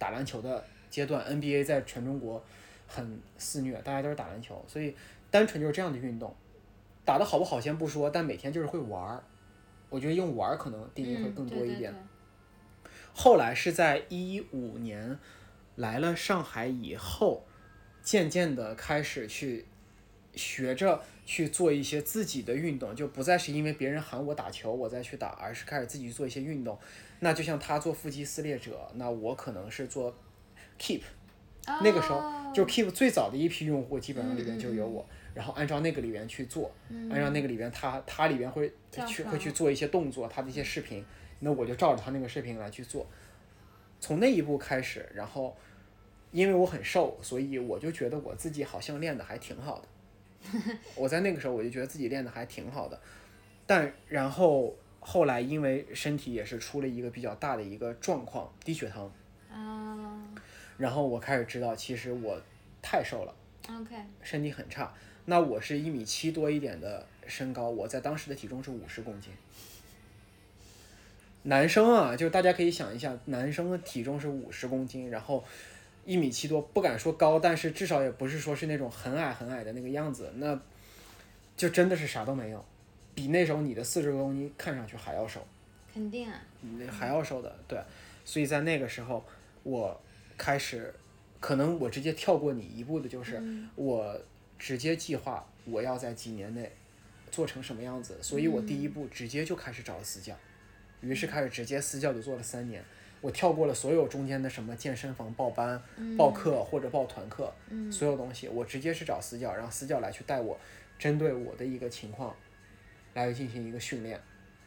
[0.00, 2.44] 打篮球的阶段，NBA 在全中国
[2.88, 4.92] 很肆虐，大家都是打篮球，所以
[5.30, 6.34] 单纯就是这样的运动。
[7.04, 9.22] 打得好不好先不说，但每天就是会玩儿。
[9.88, 11.82] 我觉得用玩儿可能定义会嗯更多一点。
[11.82, 15.16] 对对对后来是在一五年
[15.76, 17.46] 来了上海以后，
[18.02, 19.64] 渐渐的开始去
[20.34, 26.78] 学着去做一些自己的运动，就不再是因为别人喊我打球我再去打，而是开始自己做一些运动。
[27.20, 30.14] 那就像他做腹肌撕裂者，那我可能是做
[30.78, 31.02] keep，
[31.64, 32.42] 那个时候哦。
[32.54, 37.10] 就 Keep 最早的一批用户，基本上里边就有我，然后按照那个里边去做，嗯。
[37.10, 38.72] 按照那个里边他他里边会
[39.06, 41.04] 去会去做一些动作，他的一些视频，
[41.40, 43.06] 那我就照着他那个视频来去做。
[44.00, 45.54] 从那一步开始，然后
[46.36, 49.88] 因为我很瘦，所以我就觉得我自己好像练的还挺好的。
[50.94, 53.00] 我在那个时候我就觉得自己练的还挺好的，
[53.66, 59.10] 但然后后来因为身体也是出了一个比较大的一个状况，低血糖，
[59.50, 60.22] 啊
[60.76, 62.38] 然后我开始知道其实我
[62.82, 63.34] 太瘦了。
[63.70, 64.92] ，OK，身体很差。
[65.24, 69.32] 那我是一米七多一点的身高，我在当时的体重是五十公斤。
[71.44, 75.42] 男生啊，就大家可以想一下，男生的体重是五十公斤，然后
[76.06, 80.58] 一米七多，不敢说高，但是至少也不是说是那种很矮很矮的那个样子，那
[81.56, 82.64] 就真的是啥都没有，
[83.14, 85.44] 比那时候你的四十多公斤看上去还要瘦。
[85.92, 86.40] 肯定啊，
[86.78, 87.80] 那还要瘦的，对，
[88.24, 89.24] 所以在那个时候，
[89.62, 89.98] 我
[90.36, 90.94] 开始，
[91.40, 94.20] 可能我直接跳过你一步的，就是嗯我
[94.58, 96.70] 直接计划我要在几年内
[97.30, 100.36] 做成什么样子，所以我第一步直接就开始找了私教，
[101.00, 102.84] 于是开始直接私教就做了三年，
[103.26, 105.82] 我跳过了所有中间的什么健身房报班、
[106.16, 110.56] 报课或者报团课，嗯所有东西，我直接是找私教，让私教来去带我，
[110.96, 112.32] 针对我的一个情况
[113.14, 114.20] 来进行一个训练。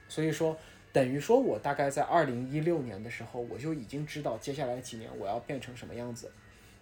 [0.09, 0.57] 所以说，
[0.91, 6.29] 等于说我大概在二零一六年的时候，我就已经知道接下来几年我要变成什么样子。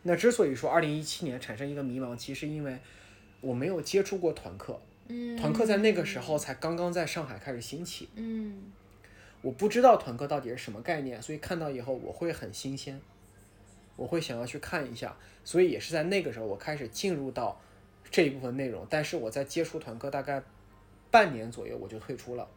[0.01, 2.75] 那之所以说二零一七年产生一个迷茫，其实因为
[3.39, 8.09] 我没有接触过团课，嗯，团课在那个时候才刚刚在上海开始兴起。
[8.15, 8.63] 嗯
[9.41, 13.00] 我不知道团课到底是什么概念，所以看到以后我会很新鲜，
[13.95, 17.60] 我会想要去看一下，所以也是在那个时候我开始进入到
[18.10, 20.41] 这一部分内容，但是我在接触团课大概
[21.12, 22.47] 半年左右我就退出了，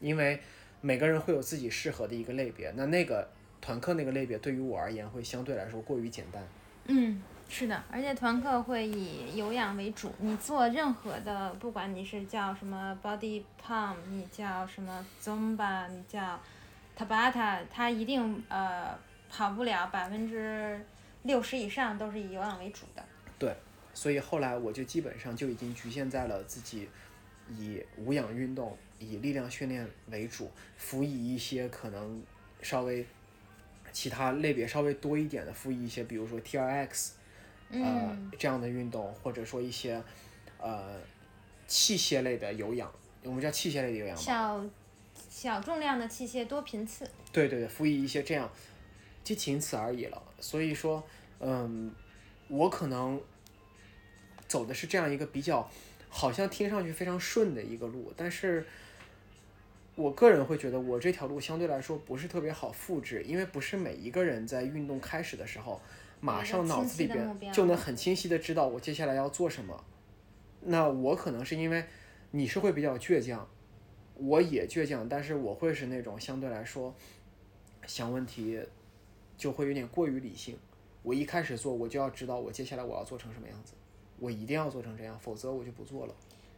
[0.00, 0.40] 因为
[0.80, 3.28] 每个人会有自己适合的一个类别，那那个
[3.60, 6.42] 团课那个类别对于我而言会相对来说过于简单。
[6.86, 16.40] 嗯，是的，而且团课会以有氧为主，你做任何的，不管你是叫什么 body pump，你叫什么 zumba，你叫
[16.96, 18.96] tabata，它一定呃
[19.28, 20.80] 跑不了百分之
[21.24, 23.04] 六十以上都是以有氧为主的。
[23.36, 23.54] 对
[23.92, 26.88] 所以后来我就基本上就已经局限在了自己
[27.48, 32.22] 以无氧运动、以力量训练为主，辅以一些可能
[32.62, 33.04] 稍微
[33.90, 37.14] 其他类别稍微多一点的，辅以一些比如说 T R X
[37.72, 40.02] 呃嗯，这样的运动，或者说一些
[40.58, 40.96] 呃
[41.66, 42.90] 器械类的有氧，
[43.22, 44.22] 我们叫器械类的有氧吧。
[44.22, 44.64] 小
[45.28, 47.08] 小重量的器械多频次。
[47.32, 48.50] 对对对，辅以一些这样，
[49.22, 50.20] 就仅此而已了。
[50.40, 51.02] 所以说，
[51.38, 51.94] 嗯，
[52.48, 53.20] 我可能
[54.48, 55.70] 走的是这样一个比较，
[56.08, 58.66] 好像听上去非常顺的一个路，但是
[59.94, 65.80] 我个人会觉得我这条路相对来说不是特别好复制，因为不是每一个人在运动开始的时候，
[66.20, 69.84] 马上脑子里边就能很清晰的知道我接下来要做什么。
[70.60, 71.84] 那我可能是因为
[72.30, 73.48] 你是会比较倔强，
[74.14, 76.94] 我也倔强，但是我会是那种相对来说
[77.86, 78.60] 想问题
[79.36, 80.58] 就会有点过于理性。
[81.02, 83.72] 我一开始做，我就要知道我接下来我要做成什么样子，
[84.18, 86.14] 我一定要做成这样，否则我就不做了。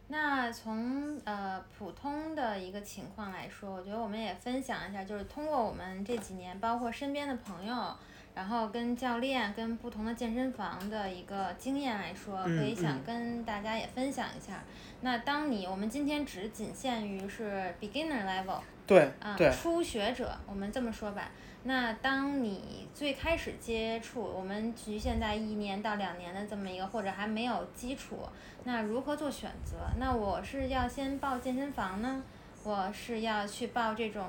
[0.09, 7.95] 那从呃普通的一个情况来说，我觉得我们也分享一下，就是通过我们这几年，包括身边的朋友，
[8.35, 14.63] 然后跟教练、跟不同的健身房的一个经验来说，嗯可以想嗯跟大家也分享一下。
[15.01, 21.29] 那当你我们今天只仅限于是 beginner level 对啊，对，初学者，我们这么说吧。
[21.65, 28.19] 那当你最开始接触，我们局限在一年到两年的这么一个，或者还没有基础，
[28.65, 29.77] 那如何做选择？
[29.97, 32.21] 那我是要先报健身房呢，
[32.65, 34.27] 我是要去报这种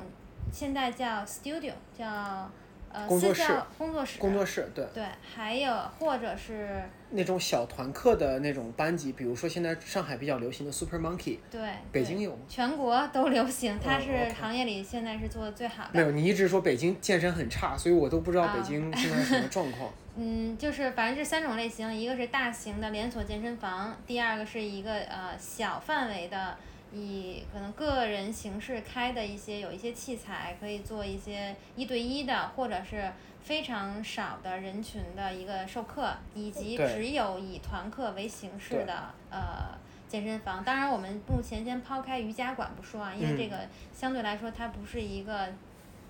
[0.52, 2.48] 现在叫 studio，叫
[2.94, 3.42] 呃工作室
[3.76, 5.04] 工作室，工作室对对，
[5.34, 12.38] 还有或者是那种小团课的那种班级，比如说现在上海比较流行的 Super Monkey，对，对北京有吗？
[12.48, 15.90] 全国都流行，它哦是行业里现在是做的最好的。
[15.92, 19.90] 没有，你一直说北京健身很差，所以我都不知道啊北京 现在什么状况。
[20.16, 26.56] 嗯，就是反正这三种类型，一个是大型的连锁健身房，第二个是一个呃小范围的，
[26.94, 33.10] 以可能个人形式开的一些有一些器材可以做一些一对一的，或者是
[33.42, 39.76] 非常少的人群的一个授课，以及只有以团课为形式的呃
[40.08, 40.62] 健身房。
[40.62, 43.58] 当然，我们目前先抛开瑜伽馆不说啊，因为嗯这个
[43.92, 45.46] 相对来说它不是一个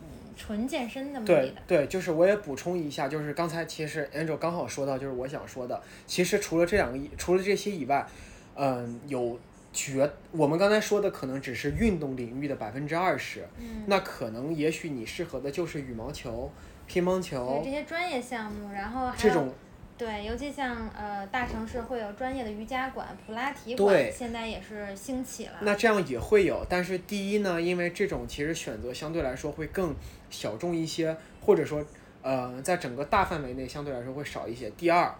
[0.03, 1.62] 嗯纯健身的目的的。
[1.66, 8.07] 对对，就是我也补充一下，就是刚才其实 Angel 刚好说到，就是我想说的，其实除了这两个以，除了这些以外，
[8.55, 9.38] 嗯，有
[9.75, 13.83] 绝我们刚才说的可能只是运动领域的百分之二十，嗯。
[13.87, 16.51] 那可能也许你适合的就是羽毛球、
[16.87, 19.53] 乒乓球这些专业项目，然后还有这种，
[19.99, 25.55] 对，尤其像呃大城市会有专业的瑜伽馆、普拉提对馆，现在也是兴起了。
[25.63, 29.95] 那这样也会有，但是第一呢，因为这种其实选择相对来说会更
[30.31, 31.85] 小众一些，或者说
[32.23, 34.71] 呃，在整个大范围内相对来说会少一些。
[34.71, 35.15] 第二，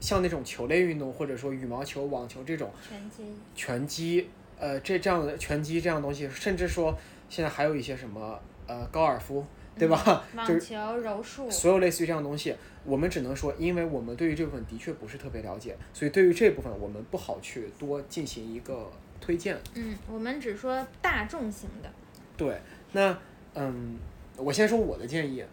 [0.00, 6.96] 像那种球类运动，或者说羽毛球、网球这种拳击，拳击，呃，这这样的拳击这样的东西，甚至说
[7.28, 9.44] 现在还有一些什么呃高尔夫，
[9.78, 10.24] 对吧？
[10.46, 19.56] 就是网球、柔术，所有类似于这样的东西，我们只能说，因为我们对于这部分的确不是特别了解，所以对于这部分我们不好去多进行一个推荐。
[19.74, 21.90] 嗯，我们只说大众型的。
[22.36, 22.58] 对，
[22.92, 23.16] 那
[23.54, 23.98] 嗯，
[24.36, 25.44] 我先说我的建议，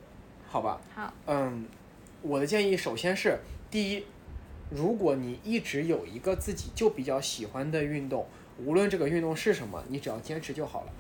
[0.48, 0.80] 好吧？
[0.94, 1.66] 好，嗯，
[2.22, 3.38] 我的建议首先是
[3.70, 4.06] 第一，
[4.70, 8.28] 如果你一直有一个自己就比较喜欢的运动，
[8.64, 10.92] 无论这个运动是什么，你只要坚持就好了。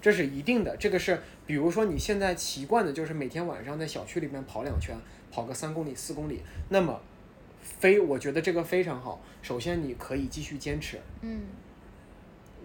[0.00, 4.96] 这是一定的，这个是，比如说你现在习惯的就是每天晚上在小区里面跑两圈，
[5.32, 7.00] 跑个三公里、四公里，那么
[7.60, 9.20] 非我觉得这个非常好。
[9.42, 11.42] 首先你可以继续坚持，嗯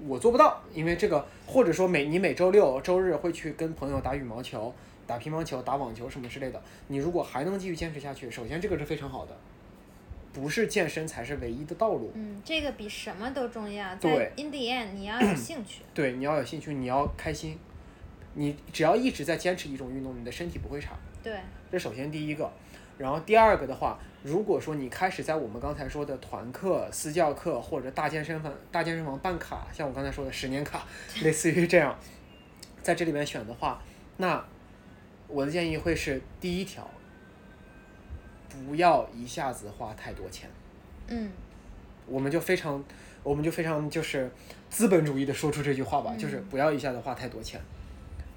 [0.08, 4.74] 我做不到，因为这个，或者说每你每周六、周日会去跟朋友打羽毛球、
[5.06, 9.38] 打乒乓球、打网球什么之类的，你如果还能继续坚持下去，首先这个是非常好的，
[10.34, 12.12] 不是健身才是唯一的道路。
[12.16, 13.96] 嗯，这个比什么都重要。
[13.96, 15.82] 对在 in the end，你要有兴趣。
[15.94, 17.58] 对，你要有兴趣，你要开心，
[18.34, 20.92] 你只要一直在坚持一种运动，你的身体不会差。
[21.22, 21.38] 对，
[21.72, 22.52] 这首先第一个，
[22.98, 30.86] 然后第二个的话，如果说你开始在我们刚才说的团课、私教课或者大健身房、大健身房办卡，像我刚才说的十年卡，
[31.24, 31.98] 类似于这样，
[32.82, 33.82] 在这里面选的话，
[34.18, 34.44] 那
[35.28, 36.90] 我的建议会是第一条，
[38.52, 40.50] 不要一下子花太多钱。
[41.08, 41.32] 嗯
[42.08, 42.84] 我们就非常，
[43.24, 44.30] 我们就非常就是
[44.70, 47.62] 资本主义的说出这句话吧，就是不要一下子花太多钱。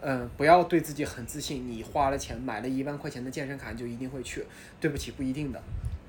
[0.01, 4.45] 嗯，不要对自己很自信，你花了钱买了一万块钱的健身卡，你就一定会去。
[4.79, 5.61] 对不起，不一定的。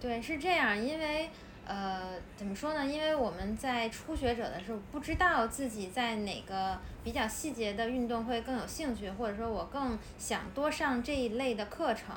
[0.02, 1.30] 对，是这样，因为
[1.66, 2.86] 呃，怎么说呢？
[2.86, 12.14] 因为我们在初学者的时候，不知道自己在哪个比较细节的运动会更有兴趣，或者说我更想多上这一类的课程。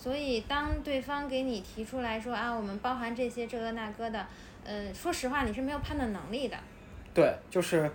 [0.00, 4.24] 所以，当对方给你提出来说啊，我们包含这些这个那个的，
[4.64, 6.56] 呃，说实话，你是没有判断能力的。
[7.12, 7.90] 对，就是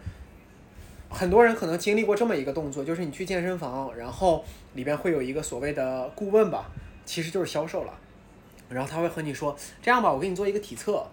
[1.10, 6.70] 很多人可能经历过这么一个动作，就是你去健身房，然后里边会有一个所谓的顾问吧，
[7.06, 7.94] 其实就是销售了。
[8.70, 11.08] 然后他会和你说，这样吧，我给你做一个体测，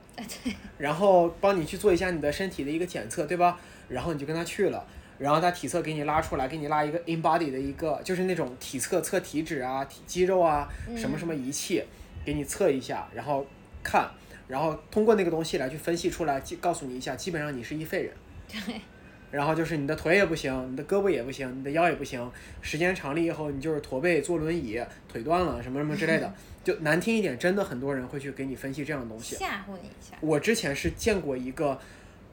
[0.78, 3.60] 然后帮你去做一下你的身体的一个检测，对吧？
[3.88, 4.84] 然后你就跟他去了，
[5.20, 11.84] 然后他体测给你拉出来，给你拉一个 in body 的一个，就是那种体测测体脂啊、体肌肉啊什么什么仪器，
[12.24, 13.46] 给你测一下，然后
[13.84, 14.10] 看，
[14.48, 18.12] 然后通过那个东西来去分析出来，告诉你一下，基本上你是一废人。
[18.48, 18.80] 对，
[19.30, 22.30] 然后就是你的腿也不行，你的胳膊也不行，你的腰也不行，
[22.62, 26.34] 时间长了以后，你就是驼背、坐轮椅、腿断了什么什么之类的。
[26.64, 29.34] 就难听一点，真的很多人会去给你分析这样的东西。
[29.36, 30.14] 吓唬你一下。
[30.20, 31.78] 我之前是见过一个，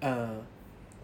[0.01, 0.43] 呃，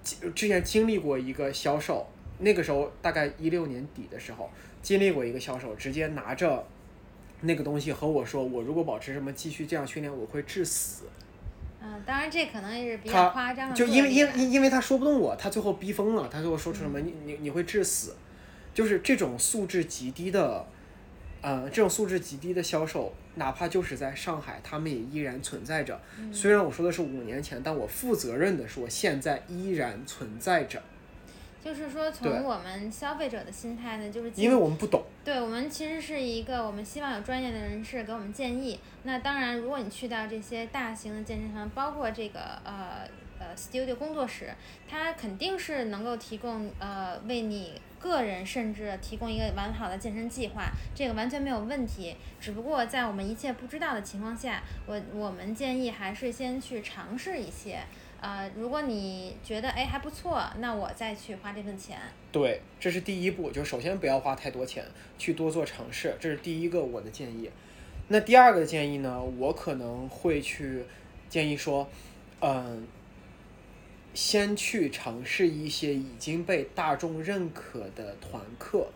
[0.03, 2.05] 之之前经历过一个销售，
[2.39, 4.49] 那个时候大概一六年底的时候，
[4.81, 6.65] 经历过一个销售，直接拿着
[7.41, 11.05] 那个东西和我说，我如果保持什么继续这样训练，我会致死。
[11.81, 18.15] 嗯，当然这可能也是比较夸张的就因为因因因为他说不动我，他最后逼疯了，他最后说出什么、嗯你你你会致死，
[18.73, 20.65] 就是这种素质极低的，
[21.43, 25.99] 呃，这种素质极低的销售，哪怕就是在上海，他们也依然存在着。
[26.17, 30.81] 嗯虽然我说的是五年前，但我负责任的说，现在依然存在着，
[31.63, 35.03] 就是说，从我们消费者的心态呢，就是因为我们不懂。
[35.25, 38.79] 对我们其实是一个，我们希望有专业的人士给我们建议。
[39.03, 43.07] 那当然，如果你去到这些大型的健身房，包括这个呃
[43.39, 44.53] 呃 studio 工作室，
[44.89, 52.13] 它肯定是能够提供呃为你个人甚至提供一个完好的健身计划，这个完全没有问题。
[52.41, 57.79] 只不过在我们一切不知道的情况下，我我们建议还是先去尝试一些。
[58.19, 61.97] 呃，如果你觉得哎还不错，那我再去花这份钱。
[62.31, 64.83] 对，这是第一步，就首先不要花太多钱，
[65.17, 67.49] 去多做尝试，这是第一个我的建议。
[68.09, 70.83] 那第二个建议呢，我可能会去
[71.29, 71.89] 建议说，
[72.41, 72.85] 嗯，
[74.13, 78.87] 先去尝试一些已经被大众认可的团课，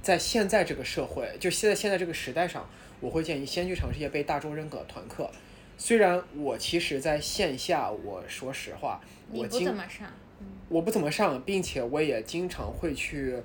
[0.00, 2.68] 在现在这个社会，就现在现在这个时代上，
[3.00, 5.30] 我会建议先去尝试一些被大众认可的团课。
[5.76, 10.08] 虽然我其实在线下，我说实话，我经怎么上，
[10.40, 13.36] 嗯我不怎么上，并且我也经常会去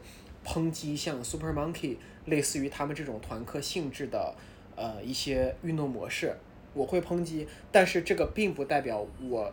[0.45, 4.35] 抨击像 Super Monkey 类似于他们这种团课性质的
[4.75, 6.37] 呃一些运动模式，
[6.73, 9.51] 我会抨击，但是这个并不代表我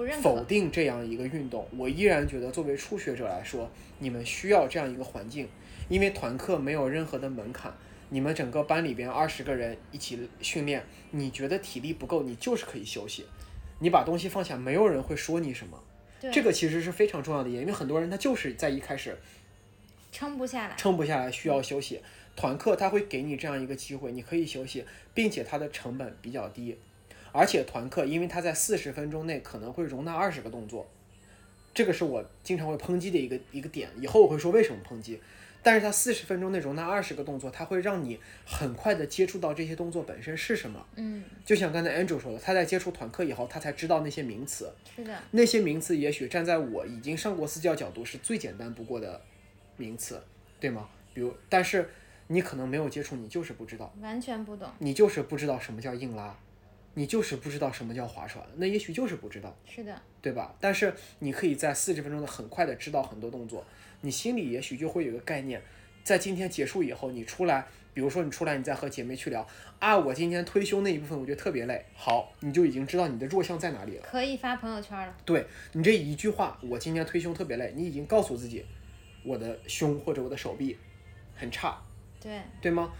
[0.00, 0.42] 不认否。
[0.44, 1.68] 定这样一个运动。
[1.76, 5.46] 我依然觉得作为初学者来说，你们需要这样一个环境，
[5.90, 7.70] 因为团课没有任何的门槛。
[8.08, 13.26] 你们整个班里边二十个人一起训练，你觉得体力不够，你就是可以休息，
[13.80, 15.78] 你把东西放下，没有人会说你什么。
[16.18, 19.14] 对，这个其实是非常重要的一点，因为很多人他就是在一开始
[20.10, 20.74] 撑不下来。
[20.76, 22.00] 撑不下来，需要休息。
[22.34, 24.82] 团课他会给你这样一个机会，你可以休息，
[25.12, 26.78] 并且它的成本比较低，
[27.32, 30.88] 而且团课因为它在四十分钟内可能会容纳二十个动作，
[31.72, 33.88] 这个是我经常会抨击的一个一个点。
[34.00, 35.20] 以后我会说为什么抨击，
[35.62, 40.84] 但是它四十分钟内容纳二十个动作，它会让你很快的接触到这些动作本身是什么。
[40.96, 44.72] 嗯，就像刚才 Andrew 说的，他在接触团课以后，他才知道那些名词。
[44.96, 49.20] 是的，那些名词也许站在我已经上过私教角度是最简单不过的
[49.76, 50.20] 名词，
[50.58, 50.88] 对吗？
[51.12, 51.90] 比如，但是
[52.28, 54.68] 你可能没有接触，你就是不知道，完全不懂。
[54.78, 56.36] 你就是不知道什么叫硬拉，
[56.94, 60.54] 你就是不知道什么叫划船，那也许就是不知道，是的，对吧？
[60.60, 63.64] 但是你可以在四十分钟的很快的知道很多动作，
[64.00, 65.62] 你心里也许就会有个概念，
[66.02, 69.46] 在今天结束以后，你出来，比如说你出来，你再和姐妹去聊
[69.78, 74.02] 啊，我今天推胸那一部分我觉得特别累，好，你就已经知道你的弱项在哪里了。
[74.02, 75.14] 可以发朋友圈了。
[75.24, 78.64] 对你这一句话，我今天推胸特别累，你已经告诉自己，
[79.24, 80.76] 我的胸或者我的手臂
[81.36, 81.80] 很差，
[82.20, 82.92] 对，对吗？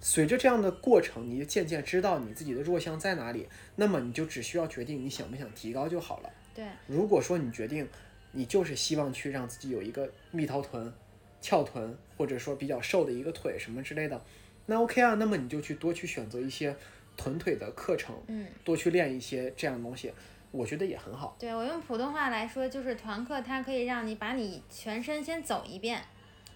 [0.00, 6.30] 随着这样的过程，你就渐渐知道你自己的弱项在哪里，那么你就只需要决定你想不想提高就好了。
[6.54, 7.88] 对，如果说你决定
[8.32, 10.92] 你就是希望去让自己有一个蜜桃臀、
[11.40, 14.22] 翘臀，或者说比较瘦的一个腿什么之类的，
[14.66, 16.76] 那 OK 啊，那么你就去多去选择一些
[17.16, 20.12] 臀腿的课程，嗯，多去练一些这样的东西，
[20.50, 21.36] 我觉得也很好。
[21.38, 26.00] 对我用普通话来说，就是团课，它可以让你把你全身先走一遍，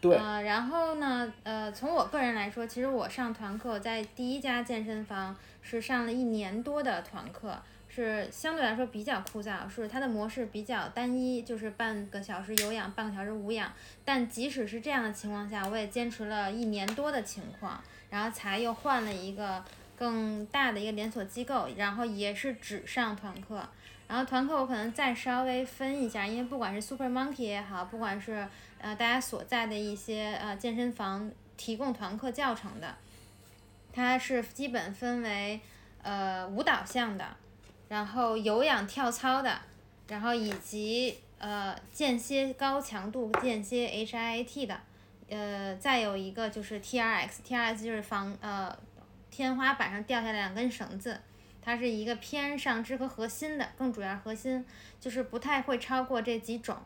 [0.03, 7.57] 对，呃，然后呢，呃，从我个人来说，其实我上团课在第一家健身房是上了一年多的团课，
[7.89, 13.73] 是相对来说比较枯燥，是它的模式比较单一，就是半个小时有氧，半个小时无氧。
[14.05, 17.81] 但即使是这样的情况下，我也坚持了一年多的情况，
[18.11, 19.65] 然后才又换了一个
[19.97, 23.63] 更大的一个连锁机构，然后也是只上团课。
[24.13, 28.47] 然后团课我可能再稍微分一下，因为不管是 Super Monkey 也好，不管是
[28.77, 32.95] 呃大家所在的一些呃健身房提供团课教程的，
[33.91, 35.59] 它是基本分为
[36.03, 37.25] 呃舞蹈项的，
[37.89, 39.59] 然后有氧跳操的，
[40.09, 44.79] 然后以及呃间歇高强度间歇 HIIT 的，
[45.31, 48.79] 呃再有一个就是 TRX，TRX 就是防呃
[49.31, 51.19] 天花板上掉下来两根绳子。
[51.65, 54.65] 它是一个偏上肢和核心的，更主要核心，
[55.01, 56.77] 就是不太会超过这几种。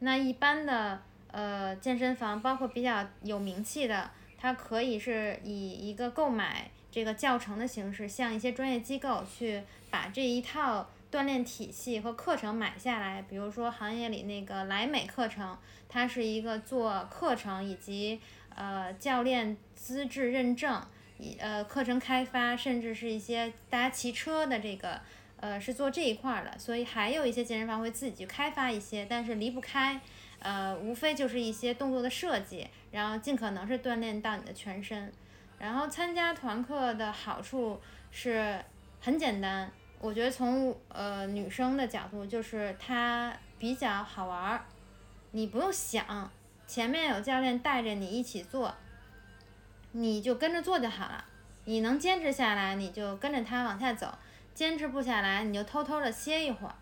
[0.00, 1.00] 那一般的
[1.32, 13.22] 呃健身房，包括比较有名气的，它可以是以一个购买这个教程的形式，向一些专业机构去把这一套锻炼体系和课程买下来。
[13.22, 15.56] 比如说行业里那个莱美课程，
[15.88, 18.20] 它是一个做课程以及
[18.54, 20.82] 呃教练资质认证。
[21.38, 25.00] 呃，课程开发，甚至是一些大家骑车的这个，
[25.40, 30.00] 呃，是做这一块儿的，所以还有一些健身房会自己去开发一些，但是离不开，
[30.40, 35.10] 呃，无非就是一些动作的设计，然后尽可能是锻炼到你的全身。
[35.58, 38.62] 然后参加团课的好处是
[39.00, 44.64] 很简单，我觉得从呃女生的角度就是它比较好玩儿，
[45.30, 46.30] 你不用想，
[46.66, 48.74] 前面有教练带着你一起做。
[49.98, 51.24] 你就跟着做就好了，
[51.64, 54.08] 你能坚持下来，你就跟着他往下走；
[54.52, 56.74] 坚持不下来，你就偷偷的歇一会儿。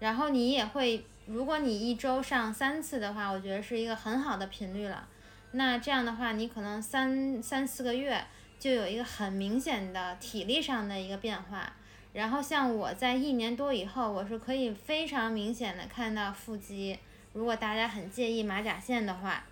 [0.00, 5.06] 然后你也会，如果你一周上三次的话，我觉得是一个很好的频率了。
[5.52, 8.26] 那这样的话，你可能三三四个月
[8.58, 11.72] 就有一个很明显的体力上的一个变化。
[12.12, 16.98] 然后像我在一年多以后，我是可以非常明显的看到腹肌。
[17.32, 19.44] 如果大家很介意马甲线的话，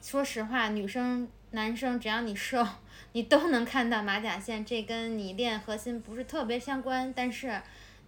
[0.00, 1.28] 说实话，女生。
[1.52, 2.66] 男生只要你瘦，
[3.12, 7.60] 你都能看到马甲线，这跟你练核心不是特别相关，但是，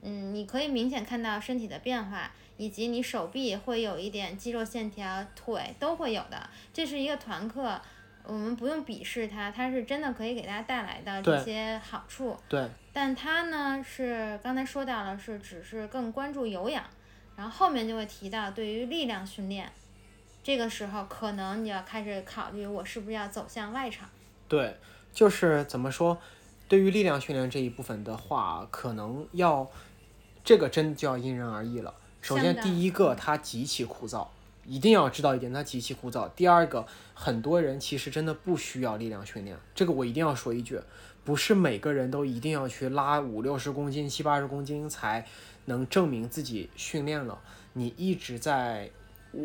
[0.02, 6.48] 嗯，你可以明显看到身体的变化，以及你手臂会有一点肌肉线条，腿都会有的。
[6.72, 7.80] 这是一个团课，
[8.24, 12.36] 我们不用鄙视它，它是真的可以给大家带来的这些好处。
[12.48, 12.66] 对。
[12.92, 16.84] 但它呢是刚才说到了，是只是更关注有氧，
[17.36, 19.70] 然后后面就会提到对于力量训练。
[20.44, 24.06] 这个时候，可能你要开始考虑，我是不是要走向外场？
[24.46, 24.76] 对，
[25.10, 26.18] 就是怎么说，
[26.68, 29.66] 对于力量训练这一部分的话，可能要
[30.44, 31.94] 这个真就要因人而异了。
[32.20, 34.26] 首先，第一个，它极其枯燥，
[34.66, 36.28] 一定要知道一点，它极其枯燥。
[36.36, 40.78] 第二个，很多人其实真的不需要力量训练，这个我一定要说一句，
[41.24, 45.26] 不是每个人都一定要去拉五六十公斤、七八十公斤才
[45.64, 47.40] 能证明自己训练了。
[47.72, 48.90] 你一直在。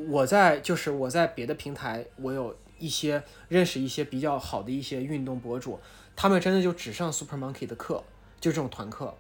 [0.08, 5.80] 我在就是我在别的平台，我有一些认识一些比较好的一些运动博主，
[6.16, 8.04] 他们真的就只上 Super Monkey 的课，
[8.40, 9.18] 就这种团课，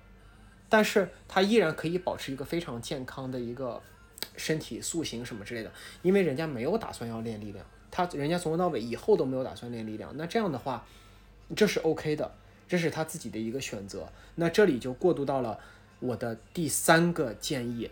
[0.69, 3.81] 但是他依然可以保持一个非常健康的一个
[4.37, 5.71] 身体塑形什么之类的，
[6.03, 10.85] 因为人家没有打算要练力量，他人家从头到尾以后都没有打算练力量，那这样的话，
[11.55, 12.31] 这是 OK 的，
[12.67, 14.07] 这是他自己的一个选择。
[14.35, 15.59] 那这里就过渡到了
[15.99, 17.89] 我的第三个建议。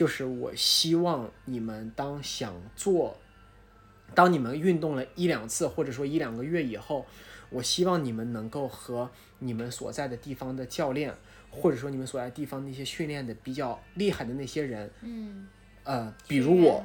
[0.00, 3.18] 就是我希望你们当想做，
[4.14, 7.04] 当你们运动了一两次，或者说一两个月以后，
[7.50, 11.14] 我希望你们能够和你们所在的地方的教练，
[11.50, 15.46] 或者说你们所在地方那些训练的比较厉害的那些人，嗯，
[15.84, 16.82] 呃，比如我，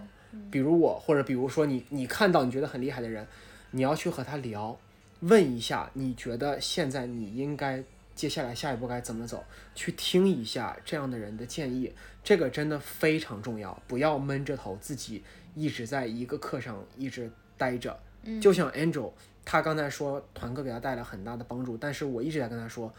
[0.51, 3.25] 比如我，或者比如说你，你看到你觉得很厉害的人，
[3.71, 4.77] 你要去和他聊，
[5.21, 7.81] 问一下，你觉得现在你应该。
[8.15, 9.43] 接下来下一步该怎么走？
[9.75, 11.93] 去听一下这样的人的建议，
[12.23, 13.77] 这个真的非常重要。
[13.87, 15.21] 不要闷着头自己
[15.53, 17.99] 一直在一个课上一直待着。
[18.23, 19.11] 嗯，就像 Angel，
[19.43, 22.89] 他刚才说团课给他带来很大的帮助，但是我一直在跟他说，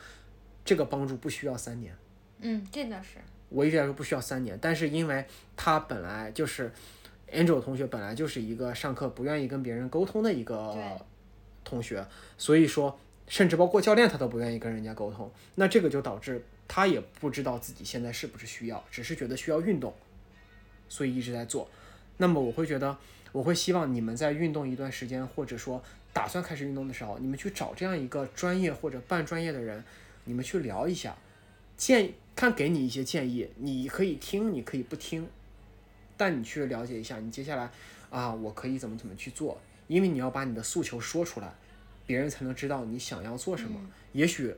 [0.63, 1.97] 这个帮助不需要三年。
[2.41, 3.19] 嗯，真的是。
[3.49, 5.25] 我一直在说不需要三年，但是因为
[5.57, 6.71] 他本来就是
[7.33, 10.77] Angel 同学，本来就是一个上课不愿意跟别人沟通的一个
[11.65, 12.07] 同学，
[12.37, 12.99] 所以说。
[13.29, 19.93] 甚至包括教练，他都不愿意跟人家沟通，那这个就导致他也不知道自己现在是不是需要，只是觉得需要运动，
[20.89, 21.69] 所以一直在做。
[22.19, 22.97] 那么我会觉得，
[23.33, 29.83] 我会希望你们在运动一段时间，或者说打算开始运动的时候，你们去找这样一个专业或者半专业的人，
[30.25, 31.17] 你们去聊一下，
[31.77, 35.29] 建看给你一些建议，你可以听，你可以不听，
[36.17, 37.71] 但你去了解一下，你接下来
[38.09, 39.61] 啊，我可以怎么怎么去做。
[39.89, 41.55] 因为你要把你的诉求说出来，
[42.07, 43.79] 别人才能知道你想要做什么。
[44.13, 44.55] 也许，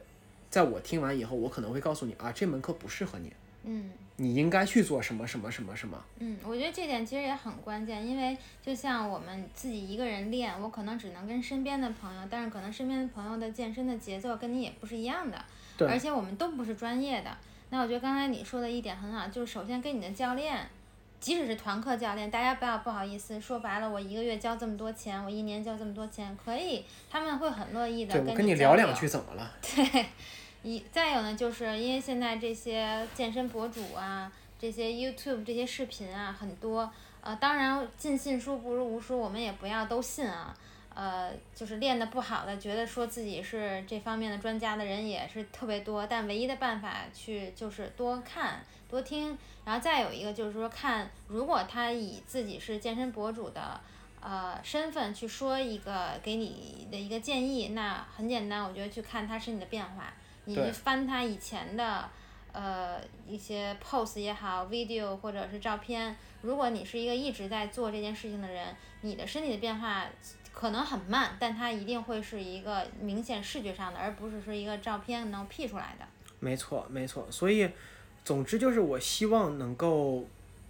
[0.51, 3.33] 在我听完以后，我可能会告诉你啊，这门课不适合你，
[3.65, 3.91] 嗯
[4.21, 6.05] 你应该去做什么什么什么什么。
[6.19, 15.45] 嗯，我觉得这点其实也很关键，因为就像我们自己一个人练，我可能只能跟身边的朋友，但是可能身边的朋友的健身的节奏跟你也不是一样的，
[15.77, 17.37] 对而且我们都不是专业的。
[17.71, 20.69] 那我觉得刚才你说的一点很好，就是首先跟你的教练，
[21.21, 29.51] 即使是团课教练，大家不要不好意思，说白了，我一个月交这么多钱，我一年交这么多钱，可以，他们会很乐意的对，我跟跟你聊两句怎么了？
[29.61, 30.07] 对，
[30.63, 36.91] 一再有呢，就是因为现在这些健身博主啊，这些 YouTube 这些视频啊很多，
[37.21, 40.55] 呃，当然尽信书不如无书，我们也不要都信啊。
[41.01, 53.81] 呃，就是练得不好的，觉得说自己是这方面的专家的人也是特别多，但唯一的办法去就是多看多听，然后再有一个就是说看，如果他以自己是健身博主的
[54.21, 60.13] 呃身份去说一个给你的一个建议，那很简单，我觉得去看他身体的变化，
[60.47, 62.09] 你去翻他以前的
[62.53, 70.07] 呃一些 pose 也好，video 或者是照片，如果你是一个一直在做这件事情的人，你的身体的变化
[70.59, 76.05] 可能很慢，但它一定会是一个明显视觉上的，而不是说一个照片能 P 出来的。
[76.41, 77.29] 没错，没错。
[77.31, 77.71] 所以，
[78.25, 80.27] 总之就是我希望能够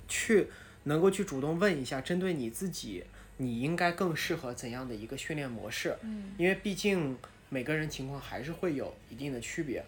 [0.07, 0.49] 去，
[0.83, 3.03] 能够去主动问一下，针对你自己，
[3.39, 5.97] 你应该更适合怎样的一个训练模式？
[6.03, 7.17] 嗯，因为毕竟
[7.49, 9.83] 每个人情况还是会有一定的区别。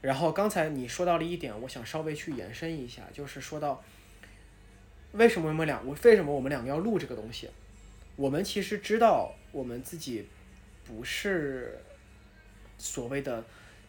[0.00, 3.80] 然后刚才你说到了一点，我想稍微去延伸一下，就是说到
[5.12, 7.48] 为什么我们两，我为什么我们两个要录这个东西？
[8.16, 10.26] 我们其实知道我们自己
[10.84, 11.78] 不是
[12.76, 13.42] 所谓的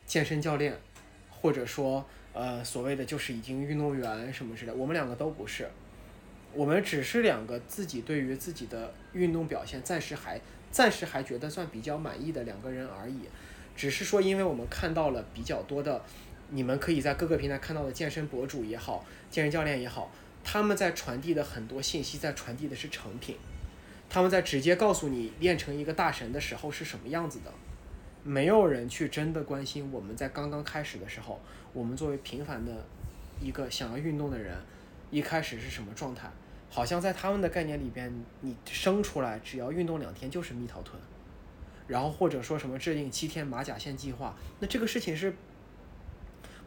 [0.06, 0.78] 健身教练，
[1.30, 5.68] 或者说呃所谓的就是已经运动员什么之类，我们两个都不是。
[6.54, 10.40] 我们只是两个自己对于自己的运动表现暂时还
[10.72, 13.22] 暂时还觉得算比较满意的两个人而已。
[13.76, 16.02] 只是说，因为我们看到了比较多的，
[16.52, 20.10] 你们可以在各个平台看到的健身博主也好，健身教练也好，
[20.46, 23.36] 他们在传递的很多信息，在传递的是成品，
[24.16, 27.52] 他们在直接告诉你练成一个大神的时候是什么样子的。
[28.24, 31.42] 没有人去真的关心我们在刚刚开始的时候，
[31.74, 32.72] 我们作为平凡的
[33.42, 34.58] 一个想要运动的人，
[35.12, 36.32] 一开始是什么状态？
[36.70, 38.10] 好像在他们的概念里边，
[38.40, 40.98] 你生出来只要运动两天就是蜜桃臀，
[41.86, 45.36] 然后或者说什么制定七天马甲线计划，那这个事情是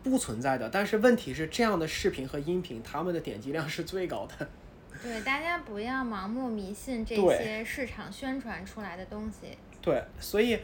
[0.03, 0.69] 不存在的。
[0.69, 4.51] 但是问题是，这样的视频和音频，他们的点击量是最高的。
[5.03, 9.57] 对，大家不要盲目迷信这些市场宣传出来的东西。
[9.81, 10.59] 对，所以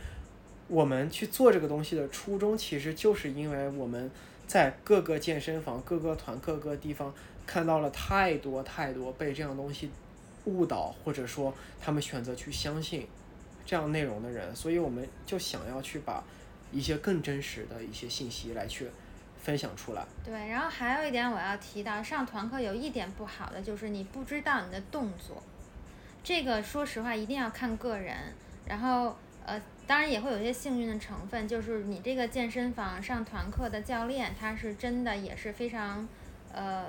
[0.68, 4.10] 我们去做这个东西的初衷，其实就是因为我们
[4.46, 7.14] 在各个健身房、各个团、各个地方
[7.46, 9.90] 看到了太多太多被这样东西
[10.46, 13.06] 误导，或者说他们选择去相信
[13.64, 16.22] 这样内容的人，所以我们就想要去把
[16.72, 18.88] 一些更真实的一些信息来去
[19.44, 20.02] 分享出来。
[20.24, 25.42] 对，然后还有一点我要提到，上团课有一点不好的就是你不知道你的动作，
[26.22, 28.16] 这个说实话一定要看个人。
[28.66, 29.14] 然后
[29.44, 36.08] 呃，当然也会有一些幸运的成分，就是你这个健身房上团课的教练，他是真的也是非常
[36.54, 36.86] 呃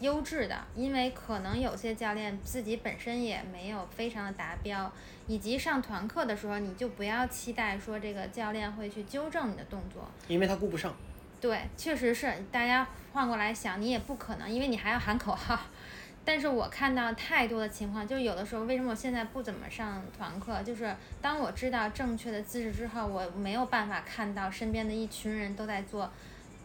[0.00, 4.90] 优质的，因为可能有些教练自己本身也没有非常的达标，
[5.28, 10.10] 以及上团课的时候，你就不要期待说这个教练会去纠正你的动作。
[10.26, 10.92] 因为他顾不上，
[11.40, 15.58] 对，确实是，大家换过来想，你也不可能，因为你还要喊口号。
[16.22, 20.62] 但是我看到太多的情况，就有的时候，为什么我现在不怎么上团课？
[20.62, 26.10] 就是当我知道正确的姿势之后，我没有办法看到身边的一群人都在做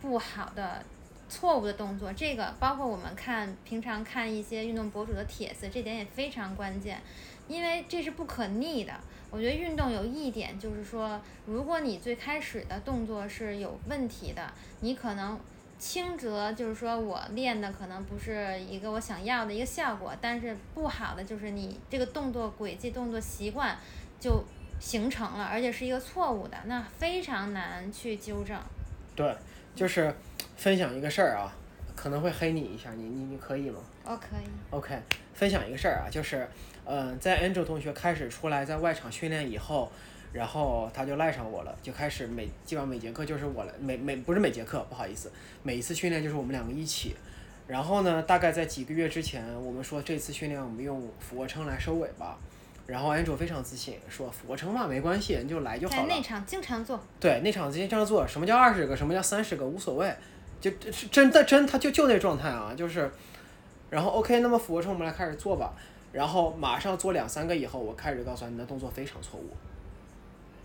[0.01, 0.83] 不好的、
[1.29, 2.11] 错误的动作。
[2.11, 7.01] 这个包括我们看平常看一些运动博主的帖子，这点也非常关键，
[7.47, 8.93] 因为这是不可逆的。
[9.35, 15.37] 我觉得运动有一点就是说，如果你最开始的动作是有问题的，你可能
[15.77, 23.77] 轻则就是说我练的可能不是一个我想要的一个效果，但是不好的就是你这个动作轨迹、动作习惯
[24.21, 24.41] 就
[24.79, 28.57] 形成了，而且是一个错误的，那非常难去纠正。
[29.17, 29.35] 对，
[29.75, 30.15] 就是
[30.55, 31.53] 分享一个事儿啊，
[32.05, 33.79] 可能会黑你一下，你你你可以吗？
[34.03, 34.45] 哦，可以。
[34.69, 34.95] OK，
[35.33, 36.47] 分享一个事儿啊，就是，
[36.83, 39.91] 呃，在 Angel 同学开始出来在外场训练以后，
[40.31, 45.31] 然后他就赖上我了，就开始每基本上每节课就是我来，每每不是每节课，不好意思，
[45.63, 47.15] 每一次训练就是我们两个一起。
[47.65, 52.37] 然后呢，大概在几个月之前，我们说这次训练我们用俯卧撑来收尾吧。
[52.85, 56.01] 然后 Angel 非常自信，说俯卧撑嘛没关系，你就来就好了。
[56.03, 60.13] 在内场经常做，对，那场直接这样做，什么叫二十个，什么叫三十个，无所谓，
[60.71, 63.11] 就真的真，他就就那状态啊，就是，
[63.91, 65.73] 然后 OK，那么俯卧撑我们来开始做吧。
[66.11, 69.49] 然后马上做两三个以后，我开始告诉他你的动作非常错误，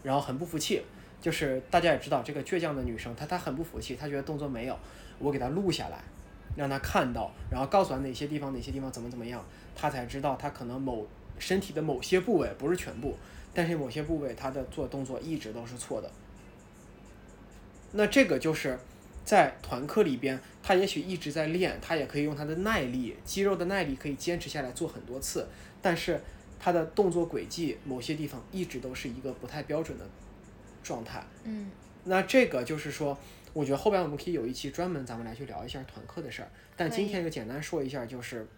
[0.02, 0.82] 然后很不服气。
[1.20, 4.78] 就是大家也知道，这个倔强的女生，她她很不服气，她觉得动作没有，
[5.18, 5.98] 我给她录下来，
[6.56, 9.44] 让她看到，然后告诉她哪些地方哪些地方怎么怎么样，
[9.76, 11.06] 她才知道她可能某
[11.38, 13.14] 身体的某些部位不是全部，
[13.52, 16.10] 但是某些部位她的做动作一直都是错的。
[17.92, 18.78] 那这个就是
[19.24, 25.46] 在团课里边，他也许一直在练，他也可以用他的耐力、肌肉的耐力可以坚持下来做很多次，
[25.82, 26.20] 但是
[26.58, 30.06] 他的动作轨迹某些地方一直都是一个不太标准的。
[30.82, 31.70] 状态，嗯，
[32.04, 33.16] 那这个就是说，
[33.52, 36.48] 我觉得后边我们可以有一期专门咱们来去聊一下团课的事儿。
[36.74, 38.48] 但今天就简单说一下，就是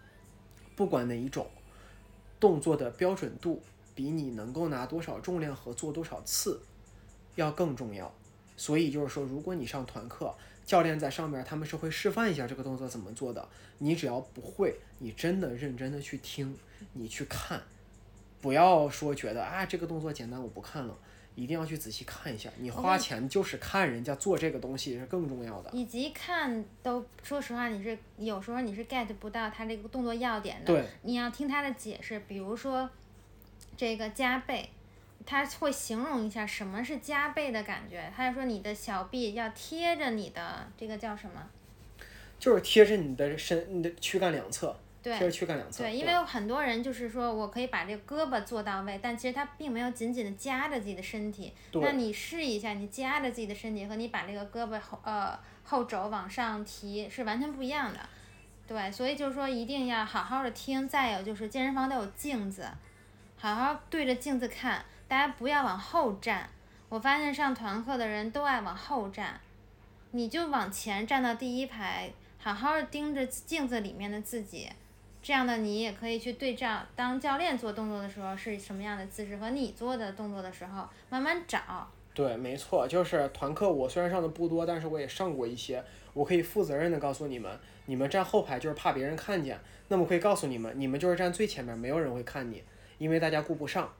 [0.77, 1.45] 不管哪一种
[2.39, 3.61] 动作的标准度，
[3.97, 6.63] 比你能够拿多少重量和做多少次
[7.35, 8.15] 要更重要。
[8.57, 10.33] 所以就是说，如果你上团课，
[10.65, 13.47] 教练在上面他们是会示范一下这个动作怎么做的。
[13.79, 16.57] 你只要不会，你真的认真的去听，
[16.93, 17.61] 你去看，
[18.41, 20.97] 不要说觉得啊这个动作简单，我不看了。
[21.35, 25.71] 一定要去仔细看一下，你花钱就是看人家做这个东西是更重要的。
[25.73, 30.67] 以及看都，说实话，你是有时候你是 get 不到他这个动作要点的。
[30.67, 30.85] 对。
[31.01, 32.89] 你要听他的解释，比如说
[33.79, 34.69] 这个夹背，
[35.25, 38.13] 他会形容一下什么是加倍的感觉。
[38.17, 41.43] 他就说你的小臂要贴着你的这个叫什么？
[42.39, 44.77] 就是贴着你的身，你的躯干两侧。
[45.03, 45.83] 对，贴着躯干两侧。
[45.83, 51.53] 对，因为很多人就是说我可以把这个胳膊做到位，但其实他并没有紧紧的夹着自己的身体。
[51.73, 57.99] 那你试一下，你夹着自己的身体和你把这个胳膊后呃后肘往上提是完全不一样的。
[58.67, 60.89] 对，所以就是说一定要好好的听。
[60.89, 62.69] 再有就是健身房都有镜子，
[63.37, 66.49] 好好对着镜子看，大家不要往后站。
[66.89, 69.39] 我发现上团课的人都爱往后站，
[70.13, 74.71] 你就往前站到第一排，好好的盯着镜子里面的自己。
[75.23, 81.61] 这样的你也可以去对照，当教练做动作的时候是什么样的姿势，和你做的动作的时候慢慢找。
[82.15, 85.85] 对，没错，就是团课，我虽然上的不多，但是我也上过一些，
[86.15, 92.65] 我可以负责任的告诉你们，你们站后排就是怕别人看见，那么可以告诉你们，你们就是站最前面，没有人会看你，
[92.97, 93.93] 因为大家顾不上，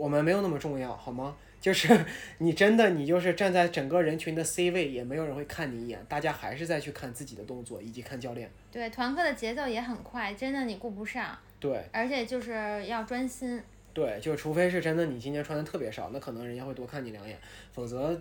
[0.00, 1.36] 我们没有那么重要，好吗？
[1.60, 2.06] 就是
[2.38, 8.50] 你真的，你就是站在整个人群的 C 位，也没有人会看你一眼，大家还是在去看自己的动作以及看教练。
[8.72, 11.36] 对，团课的节奏也很快，真的你顾不上。
[11.58, 11.84] 对。
[11.92, 13.62] 而且就是要专心。
[13.92, 17.36] 对，就除非是真的你今天穿的特别少，那可能人家会多看你两眼，
[17.72, 18.18] 否则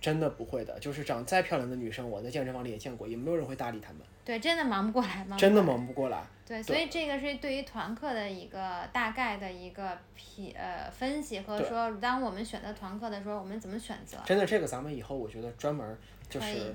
[0.00, 0.78] 真的不会的。
[0.80, 4.00] 就是长再漂亮的女生，我在健身房里也见过，也没有人会搭理她们。
[4.24, 6.22] 对，真的忙不过来，真的忙不过来。
[6.46, 14.18] 对，所以这个是对于团课的一个大概的一个批呃分析和说，当我们选择团课的时候，我们怎么选择？
[14.24, 15.98] 真的，这个咱们以后我觉得专门
[16.28, 16.74] 就是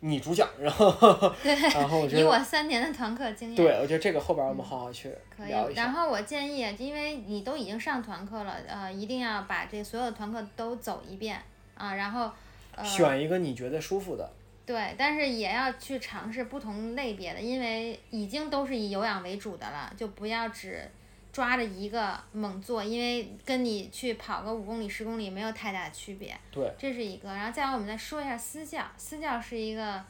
[0.00, 0.86] 你主讲，然后
[1.72, 5.82] 然后我觉得以我三年的团课经验，对我觉得这个后边我们好好去聊一下。
[5.82, 11.40] 然后我建议，因为你都已经上团课了，呃，一定要把这所有的团课都走一遍
[11.82, 12.30] 啊，然后
[12.84, 14.30] 选一个你觉得舒服的。
[14.64, 20.88] 对，但是也要去尝试不同类别的，因为已经都是以有氧为主的了，就不要只
[21.32, 26.38] 抓着一个猛做，因为跟你去跑个五公里、十公里没有太大的区别。
[26.52, 27.34] 对，这是一个。
[27.34, 30.04] 然后再我们再说一下私教，私教是一个，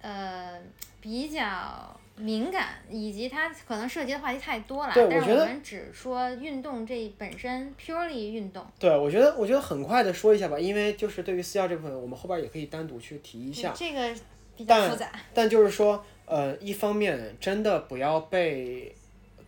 [0.00, 0.60] 呃，
[1.00, 1.99] 比较。
[2.20, 4.92] 敏感，以及它可能涉及的话题太多了。
[4.94, 8.64] 但是我们只说运动这本身，purely 运动。
[8.78, 13.72] 对，我觉得，我觉得很快的说一下吧，因为就是对于私教这部分，我们后边也可以单独去提一下。
[13.74, 14.20] 这个
[14.56, 15.10] 比较复杂。
[15.34, 18.94] 但就是说，呃，一方面真的不要被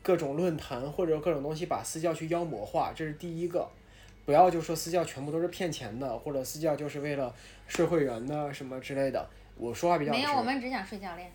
[0.03, 3.69] 各种论坛或者各种东西把私教去妖魔化，这是第一个。
[4.25, 7.35] 不要就说私教全部都是骗钱的，或者私教就是为了
[7.67, 9.29] 睡会员的什么之类的。
[9.57, 11.31] 我说话比较没有，我们只想睡教练。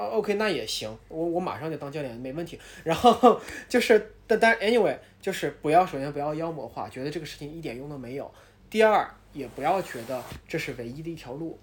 [0.00, 2.58] 啊，OK，那也行，我我马上就当教练，没问题。
[2.84, 3.38] 然后
[3.68, 8.32] 就是，但但 anyway，就是不要首先不要妖魔化，觉得这个事情一点用都没有。
[8.70, 11.58] 第二，也不要觉得这是唯一的一条路，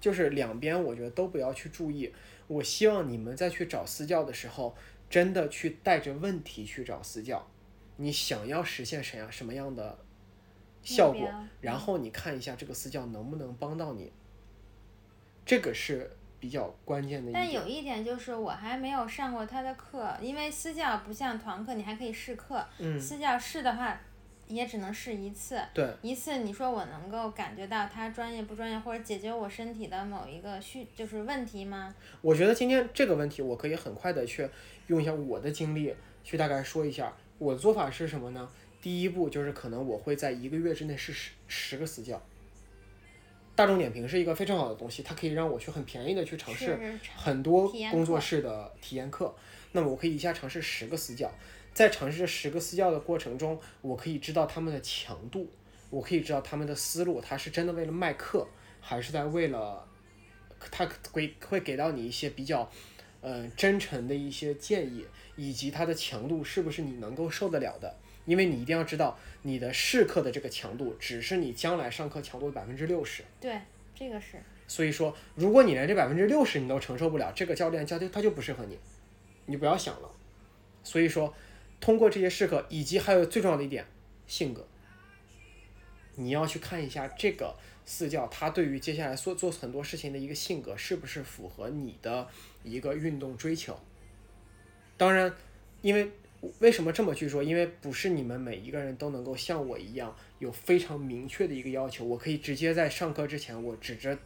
[0.00, 2.10] 就是两边我觉得都不要去注意。
[2.46, 4.74] 我希望你们在去找私教的时候，
[5.10, 7.46] 真的去带着问题去找私教。
[7.96, 9.98] 你想要实现什样什么样的
[10.82, 11.30] 效果，
[11.60, 14.10] 然后你看一下这个私教能不能帮到你。
[15.44, 16.10] 这个是。
[16.40, 17.30] 比较关键的。
[17.32, 22.66] 但有一点就是，我还没有上过他的课，因为私教不像团课，你还可以试课。
[22.78, 22.98] 嗯。
[22.98, 24.00] 私教试的话，
[24.48, 25.60] 也只能试一次。
[25.74, 25.86] 对。
[26.02, 31.94] 一次，你说我能够感觉到他专业不专业，或者解决我身体的某一个需就是问题吗？
[32.22, 34.48] 我觉得今天这个问题，我可以很快的去
[34.86, 37.12] 用一下我的经历去大概说一下。
[37.38, 38.48] 我的做法是什么呢？
[38.82, 42.20] 第一步就是可能我会在一个月之内试十十个私教。
[43.60, 46.78] 大众点评是一个非常好的东西，它可以让我去很便宜的去尝试
[47.14, 49.34] 很多工作室的体验课。
[49.72, 51.30] 那么我可以一下尝试十个私教，
[51.74, 55.46] 在尝试这十个私教的过程中，我可以知道他们的强度，
[55.90, 58.48] 我可以知道他们的思路，他是真的为了卖课，
[58.80, 59.86] 还是在为了
[60.70, 62.66] 他会会给到你一些比较。
[63.22, 65.04] 呃，真诚的一些建议，
[65.36, 67.94] 以及它的强度是不是你能够受得了的？
[68.30, 73.24] 因为你一定要知道，你的试课的这个强度，只是你将来上课强度的百分之六十。
[73.40, 73.60] 对，
[73.92, 78.78] 这个是所以说，如果你连这百分之六十你都承受不了，这个教练教就他就不适合你，
[79.46, 80.08] 你不要想了。
[80.84, 81.34] 所以说，
[81.80, 83.84] 通过这些试课，以及还有最重要的一点，
[84.28, 84.64] 性格，
[86.14, 92.28] 你要去看一下这个私教他对于接下来做做很多事情的一个性格是不是符合你的
[92.62, 93.76] 一个运动追求。
[94.96, 95.34] 当然，
[95.82, 96.12] 因为
[96.60, 97.42] 为什么这么去说？
[97.42, 104.16] 因为不是你们每一个人都能够像我一样有非常明确的一个要求，我可以直接在上课之前，我指着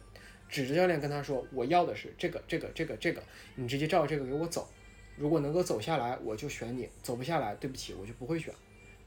[0.47, 3.21] 指着教练跟他说，我要的是这个这个这个这个，
[3.55, 4.67] 你直接照这个给我走。
[5.17, 8.53] 如果能够走下来，我就选你；走不下来，对不起，我就不会选。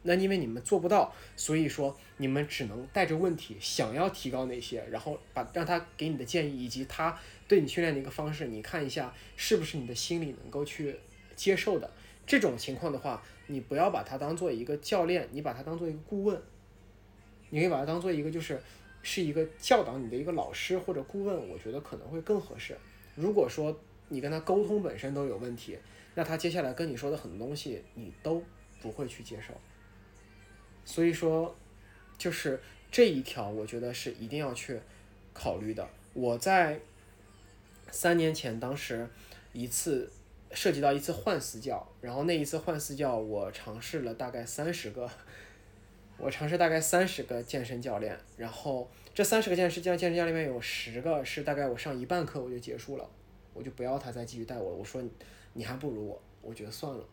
[0.03, 10.95] 那因为你们做不到，所以说你们只能带着问题，想要提高哪些，然后把让他给你的建议以及他对你训练的一个方式，你看一下是不是你的心里能够去
[11.35, 11.91] 接受的。
[12.29, 16.41] 这种情况的话，你不要把他当做一个教练，你把他当做一个顾问，
[17.49, 18.61] 你可以把他当做一个就是
[19.03, 22.77] 是一个教导你的一个老师或者顾问，我觉得可能会更合适。
[23.15, 23.75] 如果说
[24.09, 25.79] 你跟他沟通本身都有问题，
[26.15, 28.45] 那他接下来跟你说的很多东西你都
[28.83, 29.55] 不会去接受。
[30.85, 31.57] 所以说，
[32.19, 32.61] 就是
[32.91, 34.79] 这一条，我觉得是一定要去
[35.33, 35.89] 考虑的。
[36.13, 36.81] 我在
[37.91, 39.09] 三年前，当时
[39.53, 40.11] 一次
[40.53, 45.11] 涉及到一次换私教，然后那一次换私教，我尝试了大概三十个，
[46.17, 53.09] 我尝试大概三十个健身教练，然后这三十个健身教健身教练里面有十个是大概我上一半课我就结束了，
[53.53, 55.03] 我就不要他再继续带我了，我说
[55.53, 57.05] 你还不如我，我觉得算了。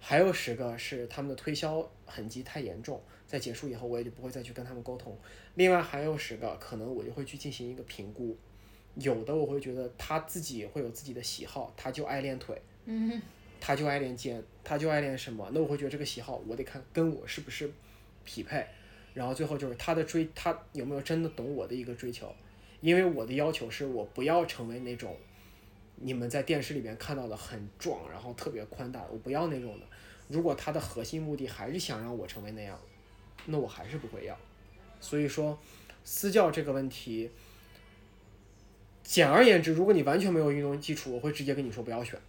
[0.00, 5.18] 还有十个是他们的推销痕迹太严重，在结束以后我也就不会再去跟他们沟通。
[5.56, 8.36] 另外还有十个，可能我就会去进行一个评估，
[9.00, 13.20] 有的我会觉得他自己会有自己的喜好，他就爱练腿，嗯，
[13.60, 17.70] 他就爱练肩，他就爱练什么，那我会觉得这个喜好我得看跟我是不是
[18.24, 18.66] 匹配，
[19.14, 22.34] 然后最后就是他的追他有没有真的懂我的一个追求，
[22.80, 25.16] 因为我的要求是我不要成为那种。
[26.00, 29.86] 你们在电视里面看到的很壮，然后特别宽大，我不要那种的。
[30.28, 32.78] 如果他的核心目的还是想让我成为那样，
[33.46, 34.38] 那我还是不会要。
[35.00, 35.58] 所以说，
[36.04, 37.28] 私教这个问题，
[39.08, 42.20] 简而言之，如果你完全没有运动基础，我会直接跟你说不要选，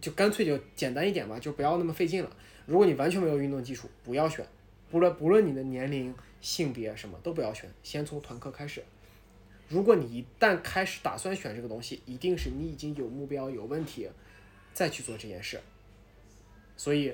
[0.00, 2.30] 就干脆就简单一点吧，就不要那么费劲了。
[2.66, 4.46] 如果你完全没有运动基础，不要选，
[4.92, 8.84] 不论不论你的年龄、性别什么都不要选，先从团课开始。
[9.68, 14.08] 如果你一旦开始打算选这个东西，一定是你已经有目标、有问题，
[14.72, 15.60] 再去做这件事。
[16.76, 17.12] 所以，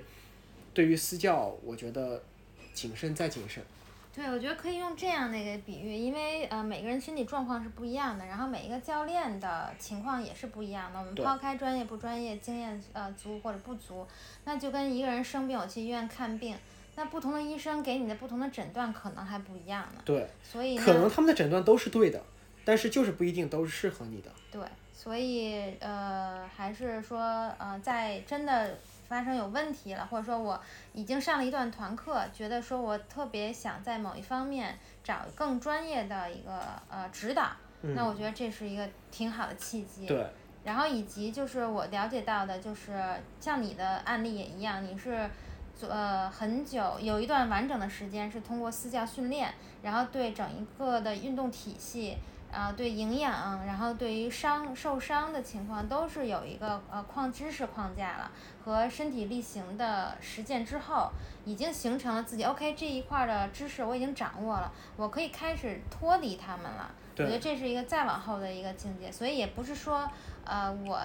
[0.75, 2.23] 对于私教，我觉得
[2.75, 3.65] 谨慎再谨慎。
[4.15, 11.01] 对，我觉得可以用这样的一个比喻，因为呃每个人身体状况是不一样的，然后每一个教练的情况也是不一样的。
[11.01, 14.07] 我们抛开专业不专业、经验呃足或者不足，
[14.45, 16.57] 那就跟一个人生病，我去医院看病，
[16.95, 20.01] 那不同的医生给你的不同的诊断可能还不一样呢。
[20.05, 22.23] 对，所以呢，可能他们的诊断都是对的，
[22.65, 24.31] 但是就是不一定都是适合你的。
[24.53, 24.63] 对，
[24.93, 27.19] 所以呃，还是说
[27.59, 28.79] 呃，在真的
[29.15, 30.61] 发生有问题了，或者说我
[30.93, 36.61] 已经上了一段团课，觉得说我特别想在某一方面找更专业的一个
[36.91, 37.51] 呃指导，
[37.83, 40.05] 嗯，那我觉得这是一个挺好的契机。
[40.05, 40.27] 对，
[40.65, 43.01] 然后以及就是我了解到的，就是
[43.39, 45.31] 像你的案例也一样，你是
[45.77, 49.55] 做呃很久有一段完整的时间是通过私教训练，
[49.85, 52.19] 然后对整一个的运动体系，
[52.55, 58.31] 啊、对营养，然后对于伤受伤的情况都是有一个呃框知识框架了
[58.65, 61.11] 和身体力行的实践之后，
[61.45, 66.91] 已经形成了自己 OK 这一块儿的知识我已经掌握了，我可以开始脱离他们了。
[67.17, 70.09] 我觉得，这是一个再往后的一个境界，所以也不是说，
[70.45, 71.01] 呃，我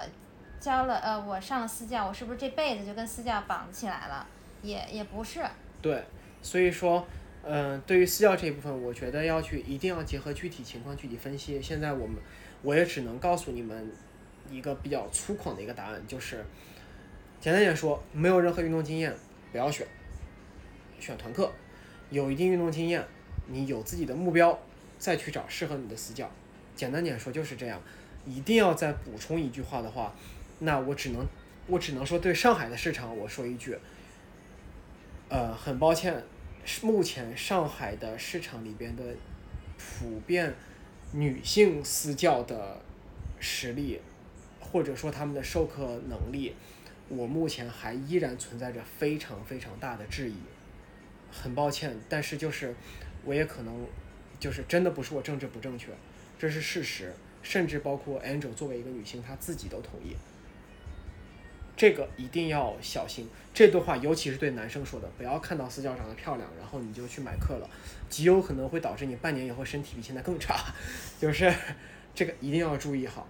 [0.59, 4.25] 教了，呃，我上了私教，我是不是这辈子就跟私教绑起来了？
[4.61, 5.45] 也也不是，
[5.81, 6.03] 对，
[6.41, 7.05] 所以说，
[7.43, 11.61] 嗯、对于私教这一部分，我觉得要去一定要结合具体情况具体分析。
[11.61, 12.17] 现在我们
[12.61, 13.91] 我也只能告诉你们
[14.49, 16.45] 一个比较粗犷的一个答案，就是
[17.39, 19.13] 简单点说，没有任何运动经验
[19.51, 19.87] 不要选，
[20.99, 21.49] 选团课；
[22.09, 23.03] 有一定运动经验，
[23.47, 24.59] 你有自己的目标，
[24.97, 26.29] 再去找适合你的私教。
[26.75, 27.81] 简单点说就是这样。
[28.25, 30.13] 一定要再补充一句话的话，
[30.59, 31.25] 那我只能
[31.67, 33.75] 我只能说对上海的市场我说一句，
[35.29, 36.21] 呃，很抱歉，
[36.81, 39.03] 目前上海的市场里边的
[39.77, 40.53] 普遍
[41.13, 42.81] 女性私教的
[43.39, 43.99] 实力，
[44.59, 46.55] 或者说他们的授课能力，
[47.07, 50.35] 我目前还依然存在着非常非常大的质疑。
[51.31, 52.75] 很抱歉，但是就是
[53.23, 53.85] 我也可能
[54.39, 55.87] 就是真的不是我政治不正确，
[56.37, 60.15] 这是事实，甚至包括 Angel 作为一个女性，她自己都同意。
[61.79, 67.69] 这个一定要小心，这段话尤其是对男生说的，不要看到私教长得漂亮，然后你就去买课了，
[68.09, 70.61] 极有可能会导致你半年以后身体比现在更差，
[71.17, 71.49] 就是
[72.13, 73.25] 这个一定要注意好。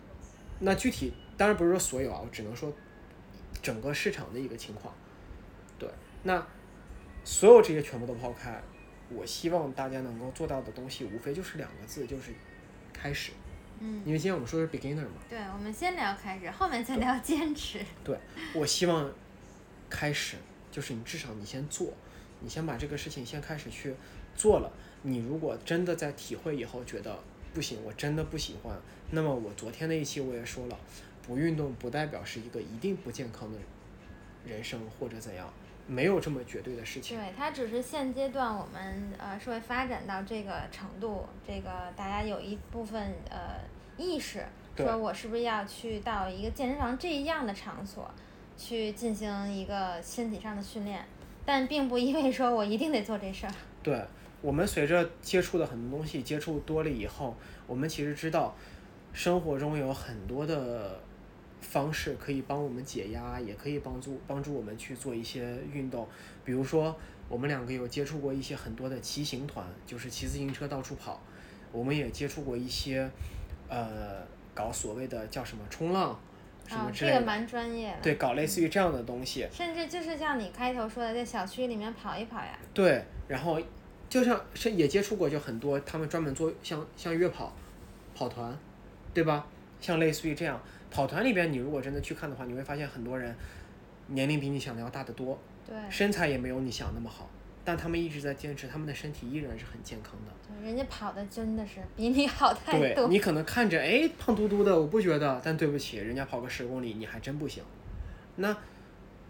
[0.62, 2.74] 那具体当然不是说所有啊，我只能说
[3.62, 4.92] 整个市场的一个情况。
[5.78, 5.88] 对，
[6.24, 6.44] 那
[7.24, 8.60] 所有这些全部都抛开，
[9.10, 12.34] 我希望大家能够做到的东西，无非就是两个字，就是
[12.92, 13.32] 开始。
[13.80, 17.80] 嗯，因为今天我们说的是 beginner 嘛，对，我们先聊开始，后面再聊坚持。
[18.04, 18.18] 对
[18.54, 19.10] 我希望
[19.90, 20.38] 开始
[20.72, 21.94] 就是你至少你先做，
[22.42, 23.94] 你先把这个事情先开始去
[24.36, 24.72] 做了。
[25.02, 27.18] 你如果真的在体会以后觉得
[27.54, 28.78] 不行，我真的不喜欢，
[29.12, 30.78] 那么我昨天那一期我也说了，
[31.26, 33.58] 不运动不代表是一个一定不健康的
[34.46, 35.52] 人生或者怎样，
[35.90, 37.18] 没有这么绝对的事情。
[37.18, 43.60] 对，它只是现阶段我们呃社会发展到这个程度，这个大家有一部分呃
[43.98, 44.46] 意识，
[44.78, 48.10] 说我是不是要去到一个健身房这样的场所，
[48.56, 51.04] 去进行一个身体上的训练，
[51.44, 53.54] 但并不意味说我一定得做这事儿。
[53.82, 54.00] 对
[54.42, 57.36] 我们随着接触的很多东西接触多了以后，
[57.66, 58.56] 我们其实知道
[59.12, 61.02] 生活中有很多的
[61.62, 66.08] 方式可以帮我们解压，也可以帮助帮助我们去做一些运动。
[66.44, 66.96] 比如说，
[67.28, 71.22] 我们两个有接触过一些很多的骑行团，就是骑自行车到处跑。
[71.72, 73.10] 我们也接触过一些
[73.68, 76.20] 呃搞所谓的叫什么冲浪
[76.68, 77.98] 什么啊，之类的，这个蛮专业的。
[78.02, 79.48] 对，搞类似于这样的东西。
[79.52, 82.58] 甚至就是像你开头说的，在小区里面跑一跑呀。
[82.74, 83.62] 对，然后
[84.10, 87.54] 就像是也接触过，就很多他们专门做像像越跑
[88.16, 88.58] 跑团，
[89.14, 89.46] 对吧？
[89.80, 90.60] 像类似于这样
[90.92, 93.36] 跑团里边，你如果真的去看的话，你会发现很多人
[94.08, 95.38] 年龄比你想的要大得多，
[95.68, 97.30] 对，身材也没有你想那么好，
[97.64, 100.34] 但他们一直在坚持，他们的身体依然是很健康的。
[100.48, 103.08] 对人家跑的真的是比你好太对多。
[103.08, 107.64] 你可能看着哎胖嘟嘟的，我不觉得，但对不起，人家跑个十公里你还真不行。
[108.38, 108.56] 那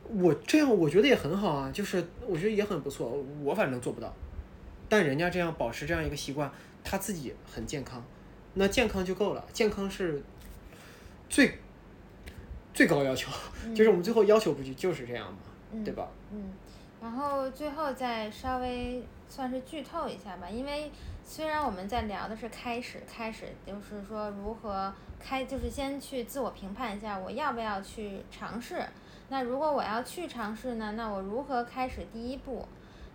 [0.07, 3.11] 我这样我觉得也很好啊，就是我觉得也很不错，
[3.43, 4.13] 我反正做不到，
[4.87, 6.49] 但人家这样保持这样一个习惯，
[6.83, 8.01] 他自己很健康，
[8.53, 10.23] 那健康就够了，健康是
[11.29, 11.57] 最
[12.73, 13.31] 最高要求，
[13.75, 15.37] 就是我们最后要求不就就是这样嘛？
[15.71, 16.09] 嗯对吧？
[16.31, 16.51] 嗯，
[17.01, 20.91] 然后最后再稍微算是剧透一下吧，因为
[21.23, 28.83] 虽然我们在聊的是开始，开始就是说如何开，就是先去自我评判一下，我要不要去尝试。
[29.29, 32.67] 那如果我要去尝试呢，那我如何开始第一步？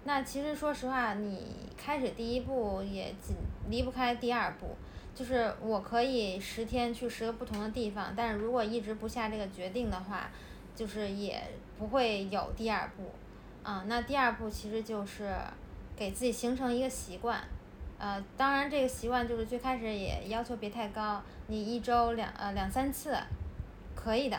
[0.04, 3.34] 那其实说实话，你开始第一步也仅
[3.68, 4.76] 离不开第二步，
[5.14, 10.28] 就是我可以十天去十个不同的地方，但是如果一直不下这个决定的话，
[10.74, 11.42] 就是也
[11.78, 13.10] 不会有第二步。
[13.62, 15.34] 啊，那第二步其实就是
[15.96, 17.42] 给自己形成一个习惯，
[17.96, 23.16] 呃，当然这个习惯就是最开始也要求别太高，你一周两呃两三次，
[23.94, 24.38] 可以的，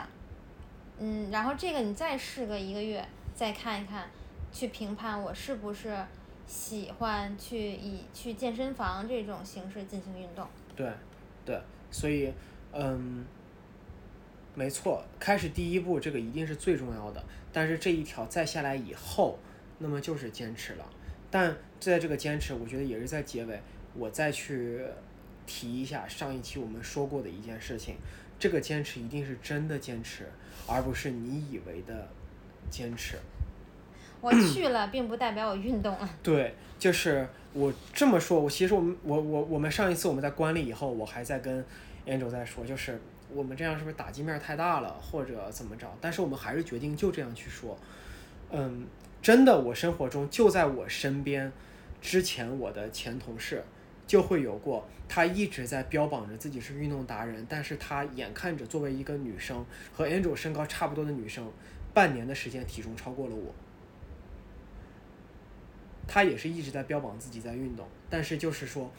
[0.98, 3.04] 嗯，然后这个你再试个一个月，
[3.34, 4.08] 再看一看，
[4.52, 5.96] 去评判我是不是
[6.46, 10.46] 喜欢去以去健身房这种形式进行运动。
[10.76, 10.88] 对，
[11.44, 11.60] 对，
[11.90, 12.32] 所以，
[12.72, 13.24] 嗯，
[14.54, 19.38] 没错，开始第一步这个一定是最重要的，但是这一条再下来以后，
[19.78, 20.88] 那么就是坚持了。
[21.30, 23.60] 但在这个坚持，我觉得也是在结尾，
[23.94, 24.84] 我再去
[25.46, 27.96] 提一下上一期我们说过的一件事情，
[28.38, 30.28] 这个坚持一定是真的坚持，
[30.66, 32.08] 而不是你以为的
[32.70, 33.16] 坚持。
[34.20, 36.08] 我去了，并不代表我运动了。
[36.22, 41.64] 对，就是我这么说，我其实我们我我我们上一次我们在关了以后，我还在跟
[42.06, 43.00] Angel 在说，就是
[43.32, 45.90] 我们这样是不是打击面太大了，或者怎么着？
[45.98, 47.78] 但是我们还是决定就这样去说。
[48.50, 48.86] 嗯，
[49.22, 51.50] 真的，我生活中就在我身边，
[52.02, 53.64] 之前我的前同事
[54.06, 61.50] 就会有过，她一直在标榜着自己是运动达人，但是她眼看着作为一个女生和 Angel 身高差不多的女生，
[61.94, 63.54] 半年的时间体重超过了我。
[66.06, 68.90] 他也是一直在标榜自己在运动，但是就是说，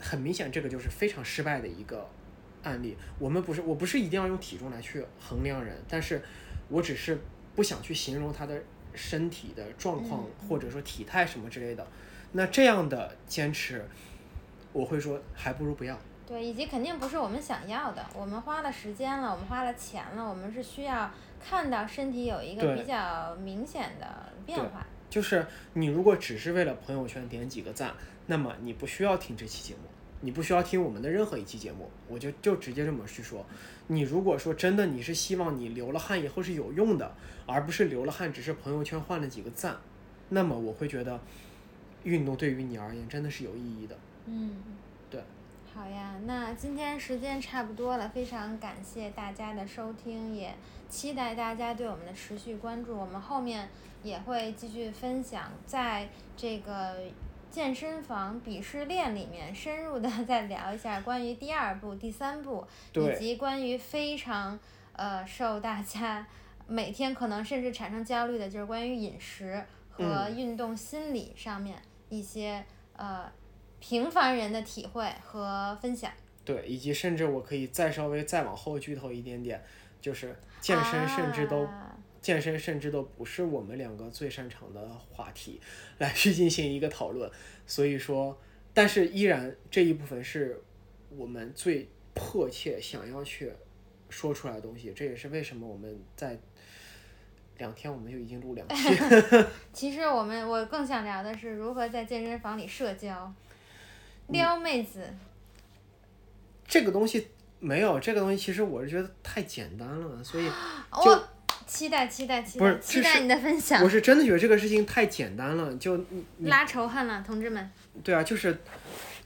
[0.00, 2.08] 很明显这个就是非常失败的一个
[2.62, 2.96] 案例。
[3.18, 6.22] 我们不是，我不是一定要用体重来去衡量人，但是
[6.68, 7.18] 我只是
[7.54, 8.62] 不想去形容他的
[8.94, 11.86] 身体的状况嗯或者说体态什么之类的。
[12.32, 13.86] 那这样的坚持，
[14.72, 15.98] 我会说还不如不要。
[16.26, 18.06] 对，以及肯定不是我们想要的。
[18.14, 21.10] 我们花了时间了，我们花了钱了，我们是需要
[21.44, 24.86] 看到身体有一个比较明显的变化。
[25.10, 27.92] 就是你如果只是为了朋友圈点几个赞，
[28.26, 29.80] 那么你不需要听这期节目。
[30.24, 33.44] 你不需要听我们的任何一期节目，我就就直接这么去说。
[33.88, 37.12] 你如果说真的你是希望你流了汗以后是有用的，
[37.44, 39.76] 而不是流了汗只是朋友圈换了几个赞，
[40.28, 41.18] 那么我会觉得
[42.04, 43.98] 运动对于你而言真的是有意义的。
[44.26, 44.81] 嗯，对。
[45.74, 50.54] 好呀，那今天时间差不多了，非常感谢大家的收听，也
[50.90, 52.94] 期待大家对我们的持续关注。
[52.94, 53.66] 我们后面
[54.02, 56.06] 也会继续分享，在
[56.36, 56.96] 这个
[57.50, 64.58] 健身房鄙视链里面深入的再聊一下关于第二部、第三部， 以及关于非常
[64.92, 66.26] 呃受大家
[66.66, 72.62] 每天可能甚至产生焦虑的，就是关于饮食和运动心理上面一些
[72.94, 73.32] 呃
[73.82, 76.12] 平凡人的体会和分享。
[76.44, 79.60] 对，以及甚至我可以再稍微再往后剧透一点点，
[80.00, 85.60] 就是健身甚至都、啊健身甚至都不是我们两个最擅长的话题，
[85.98, 87.28] 来去进行一个讨论。
[87.66, 88.38] 所以说，
[88.72, 90.62] 但是依然这一部分是
[91.16, 93.52] 我们最迫切想要去
[94.08, 94.92] 说出来的东西。
[94.94, 96.38] 这也是为什么我们在
[97.58, 98.96] 两天我们就已经录两期。
[99.74, 103.34] 其实我们我更想聊的是如何在健身房里社交，嗯
[104.32, 105.00] 撩妹子。
[106.66, 107.28] 这个东西
[107.60, 110.46] 没有，这个东西其实我是觉得太简单了，所以
[111.04, 111.28] 就我
[111.66, 115.74] 期待期待期不是待期待你的分享我，是真的觉得这个事情太简单了。
[115.76, 116.02] 就
[116.40, 117.70] 拉仇恨了，同志们。
[118.02, 118.58] 对啊，就是，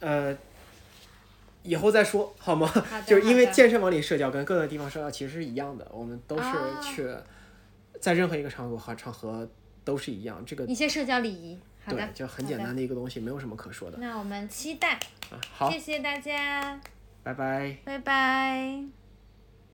[0.00, 0.36] 呃，
[1.62, 2.66] 以后再说好吗？
[2.66, 7.08] 好 就是因为健身房里社交跟各个地方社交其实是一样的，我们都是啊去
[8.00, 9.48] 在任何一个场合和场合
[9.84, 11.58] 都是一样，这个一些社交礼仪。
[11.94, 13.98] 对就很简单的一个东西，没有什么可说的。
[13.98, 14.94] 那我们期待，
[15.30, 16.80] 啊，好，谢谢大家，
[17.22, 17.76] 拜拜。
[17.84, 18.95] 拜拜。